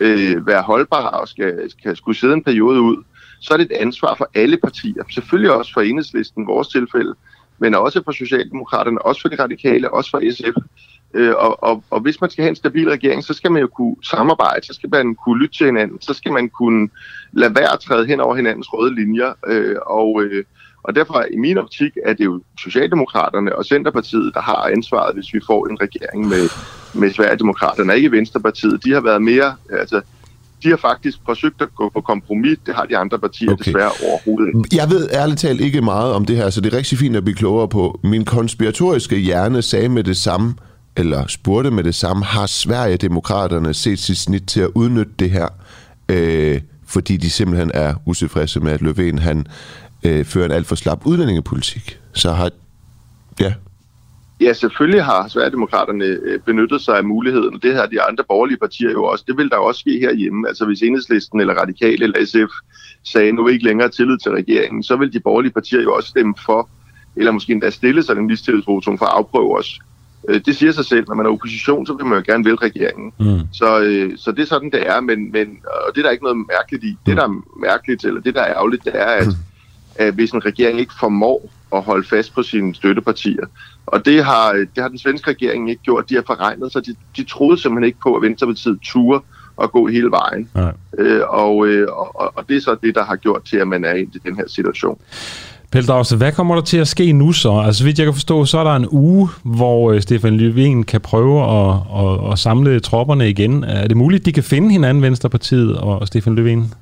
[0.00, 3.02] øh, være holdbar og skal, skal skulle sidde en periode ud,
[3.40, 5.02] så er det et ansvar for alle partier.
[5.10, 7.14] Selvfølgelig også for enhedslisten, vores tilfælde,
[7.58, 10.56] men også for Socialdemokraterne, også for de radikale, også for SF.
[11.14, 13.68] Øh, og, og, og hvis man skal have en stabil regering, så skal man jo
[13.68, 16.88] kunne samarbejde, så skal man kunne lytte til hinanden, så skal man kunne
[17.32, 19.32] lade være at træde hen over hinandens røde linjer.
[19.46, 20.44] Øh, og, øh,
[20.82, 25.34] og derfor i min optik er det jo Socialdemokraterne og Centerpartiet, der har ansvaret, hvis
[25.34, 26.48] vi får en regering med,
[26.94, 28.84] med Sverigedemokraterne, ikke Venstrepartiet.
[28.84, 30.00] De har været mere, altså
[30.62, 32.58] de har faktisk forsøgt at gå på kompromis.
[32.66, 33.64] Det har de andre partier okay.
[33.64, 34.76] desværre overhovedet ikke.
[34.76, 37.24] Jeg ved ærligt talt ikke meget om det her, så det er rigtig fint at
[37.24, 38.00] blive klogere på.
[38.04, 40.54] Min konspiratoriske hjerne sagde med det samme,
[40.96, 45.48] eller spurgte med det samme, har Sverigedemokraterne set sit snit til at udnytte det her,
[46.08, 49.46] øh, fordi de simpelthen er utilfredse med, at Løven han
[50.02, 51.98] øh, fører en alt for slap udlændingepolitik.
[52.12, 52.50] Så har...
[53.40, 53.52] Ja.
[54.40, 58.90] Ja, selvfølgelig har Sverigedemokraterne øh, benyttet sig af muligheden, det har de andre borgerlige partier
[58.90, 59.24] jo også.
[59.26, 60.48] Det vil der også ske herhjemme.
[60.48, 62.52] Altså hvis Enhedslisten eller Radikale eller SF
[63.04, 66.34] sagde, nu ikke længere tillid til regeringen, så vil de borgerlige partier jo også stemme
[66.46, 66.68] for,
[67.16, 69.80] eller måske endda stille sig den mistillidsvotum for at afprøve os.
[70.28, 72.56] Øh, det siger sig selv, når man er opposition, så vil man jo gerne vælge
[72.56, 73.12] regeringen.
[73.18, 73.40] Mm.
[73.52, 76.24] Så, øh, så det er sådan, det er, men, men og det er der ikke
[76.24, 76.96] noget mærkeligt i.
[77.06, 79.26] Det, der er mærkeligt, eller det, der er ærgerligt, det er, at,
[79.98, 83.46] at hvis en regering ikke formår at holde fast på sine støttepartier,
[83.86, 86.08] og det har, det har den svenske regering ikke gjort.
[86.08, 86.86] De har forregnet sig.
[86.86, 89.20] De, de troede simpelthen ikke på, at Venstrepartiet ture
[89.62, 90.48] at gå hele vejen.
[90.54, 90.72] Nej.
[90.98, 93.84] Øh, og, øh, og, og det er så det, der har gjort til, at man
[93.84, 94.98] er i den her situation.
[95.70, 97.62] Pelle Dragsted, hvad kommer der til at ske nu så?
[97.66, 101.00] Altså, vidt jeg kan forstå, så er der en uge, hvor øh, Stefan Löfven kan
[101.00, 103.64] prøve at, at, at samle tropperne igen.
[103.64, 106.74] Er det muligt, at de kan finde hinanden, Venstrepartiet og Stefan Löfven?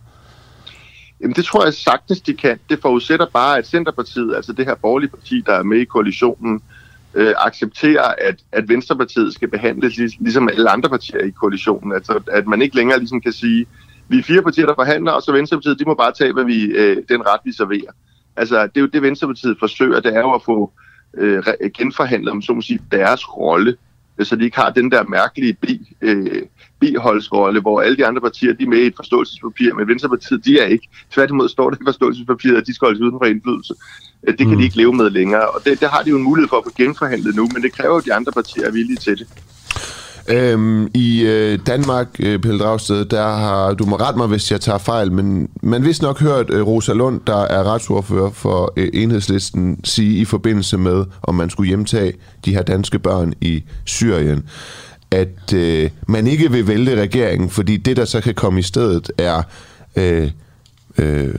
[1.20, 2.58] Jamen, det tror jeg sagtens, de kan.
[2.68, 6.62] Det forudsætter bare, at Centerpartiet, altså det her borgerlige parti, der er med i koalitionen,
[7.14, 11.92] øh, accepterer, at, at Venstrepartiet skal behandles lig, ligesom alle andre partier i koalitionen.
[11.92, 13.66] Altså, at man ikke længere ligesom kan sige,
[14.08, 16.64] vi er fire partier, der forhandler, og så Venstrepartiet, de må bare tage, hvad vi,
[16.64, 17.92] øh, den ret, vi serverer.
[18.36, 20.72] Altså, det er jo det, Venstrepartiet forsøger, det er jo at få
[21.16, 21.44] øh,
[21.76, 23.76] genforhandlet, om så må sige, deres rolle,
[24.22, 26.42] så de ikke har den der mærkelige bi, øh,
[26.80, 30.58] biholdsrolle, hvor alle de andre partier, de er med i et forståelsespapir, men Venstrepartiet, de
[30.58, 30.88] er ikke.
[31.12, 33.74] Tværtimod står det i forståelsespapiret, at de skal holdes uden for indflydelse.
[34.26, 34.56] Det kan mm.
[34.56, 36.64] de ikke leve med længere, og det, det har de jo en mulighed for at
[36.64, 39.28] få genforhandlet nu, men det kræver, at de andre partier er villige til det.
[40.28, 44.60] Øhm, I øh, Danmark, øh, Pelle Dragsted, der har, du må rette mig, hvis jeg
[44.60, 48.88] tager fejl, men man vist nok hørt øh, Rosa Lund, der er retsordfører for øh,
[48.92, 52.12] enhedslisten, sige i forbindelse med, om man skulle hjemtage
[52.44, 54.44] de her danske børn i Syrien,
[55.10, 59.10] at øh, man ikke vil vælte regeringen, fordi det, der så kan komme i stedet,
[59.18, 59.42] er
[59.96, 60.30] øh,
[60.98, 61.34] øh,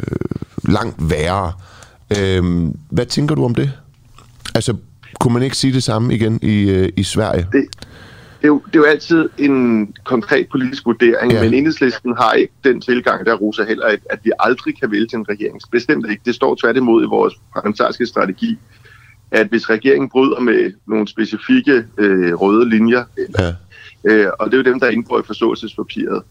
[0.63, 1.51] langt værre.
[2.19, 2.43] Øh,
[2.89, 3.71] hvad tænker du om det?
[4.55, 4.73] Altså,
[5.19, 7.47] kunne man ikke sige det samme igen i, øh, i Sverige?
[7.51, 7.65] Det,
[8.45, 11.43] er jo, det er jo altid en konkret politisk vurdering, ja.
[11.43, 15.07] men enhedslisten har ikke den tilgang, der Rosa heller ikke, at vi aldrig kan vælge
[15.07, 15.61] til en regering.
[15.71, 16.21] Bestemt ikke.
[16.25, 18.57] Det står tværtimod i vores parlamentariske strategi,
[19.31, 23.03] at hvis regeringen bryder med nogle specifikke øh, røde linjer,
[23.39, 23.53] ja.
[24.03, 26.23] øh, og det er jo dem, der indgår i forståelsespapiret,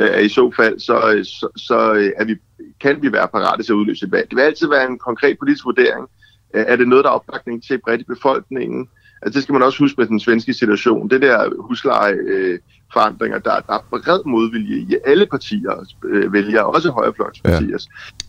[0.00, 2.36] øh, i så fald, så, så, så øh, er vi,
[2.80, 4.30] kan vi være parate til at udløse et valg.
[4.30, 6.08] Det vil altid være en konkret politisk vurdering.
[6.54, 8.88] Øh, er det noget, der er opbakning til bredt i befolkningen?
[9.22, 11.10] Altså, det skal man også huske med den svenske situation.
[11.10, 16.90] Det der huslejeforandringer, øh, der, der er bred modvilje i alle partier øh, vælger, også
[16.90, 17.68] højrefløjspartier.
[17.70, 17.76] Ja.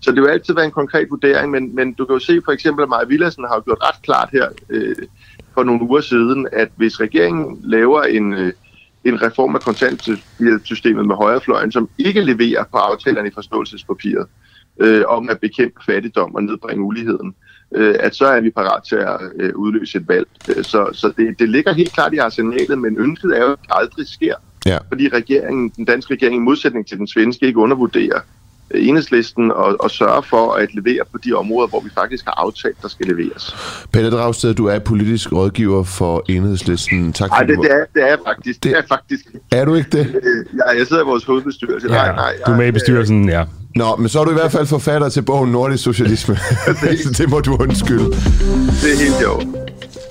[0.02, 2.52] Så det vil altid være en konkret vurdering, men, men du kan jo se for
[2.52, 4.96] eksempel, at Maja Villadsen har gjort ret klart her øh,
[5.54, 8.54] for nogle uger siden, at hvis regeringen laver en, øh,
[9.04, 14.28] en reform af kontanthjælpssystemet med højrefløjen, som ikke leverer på aftalerne i forståelsespapiret
[14.80, 18.96] øh, om at bekæmpe fattigdom og nedbringe uligheden, øh, at så er vi parat til
[18.96, 20.28] at øh, udløse et valg.
[20.56, 23.60] Øh, så så det, det ligger helt klart i arsenalet, men ønsket er jo, at
[23.62, 24.36] det aldrig sker.
[24.66, 24.78] Ja.
[24.88, 28.20] Fordi regeringen, den danske regering, i modsætning til den svenske, ikke undervurderer
[28.72, 32.34] øh, enhedslisten og, og sørge for at levere på de områder, hvor vi faktisk har
[32.38, 33.56] aftalt, der skal leveres.
[33.94, 37.14] Pelle Dragsted, du er politisk rådgiver for enhedslisten.
[37.14, 38.64] Tak nej, det, det, er, det er faktisk.
[38.64, 39.26] Det, det er faktisk.
[39.52, 40.08] Er du ikke det?
[40.08, 41.88] Øh, ja, jeg sidder i vores hovedbestyrelse.
[41.88, 43.46] Ja, nej, nej, du er med i bestyrelsen, ja.
[43.76, 46.38] Nå, men så er du i hvert fald forfatter til bogen Nordisk Socialisme.
[46.82, 48.06] det, det må du undskylde.
[48.06, 49.42] Det er helt jo.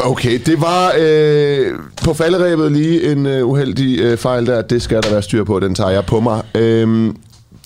[0.04, 1.66] Okay, det var øh,
[2.04, 4.62] på falderæbet lige en øh, uheldig øh, fejl der.
[4.62, 6.42] Det skal der være styr på, den tager jeg på mig.
[6.54, 7.14] Øh,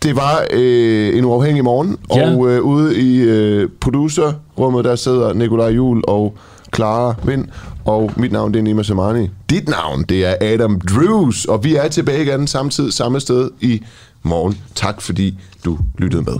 [0.02, 2.30] Det var øh, en uafhængig morgen, Ja.
[2.36, 6.36] og øh, ude i øh, producerrummet, der sidder Nikolaj Jul og
[6.74, 7.44] Clara Vind,
[7.84, 9.30] og mit navn det er Nima Samani.
[9.50, 13.82] Dit navn, det er Adam Drews, og vi er tilbage igen samtidig samme sted i
[14.24, 14.58] morgen.
[14.74, 16.36] Tak fordi du lyttede med.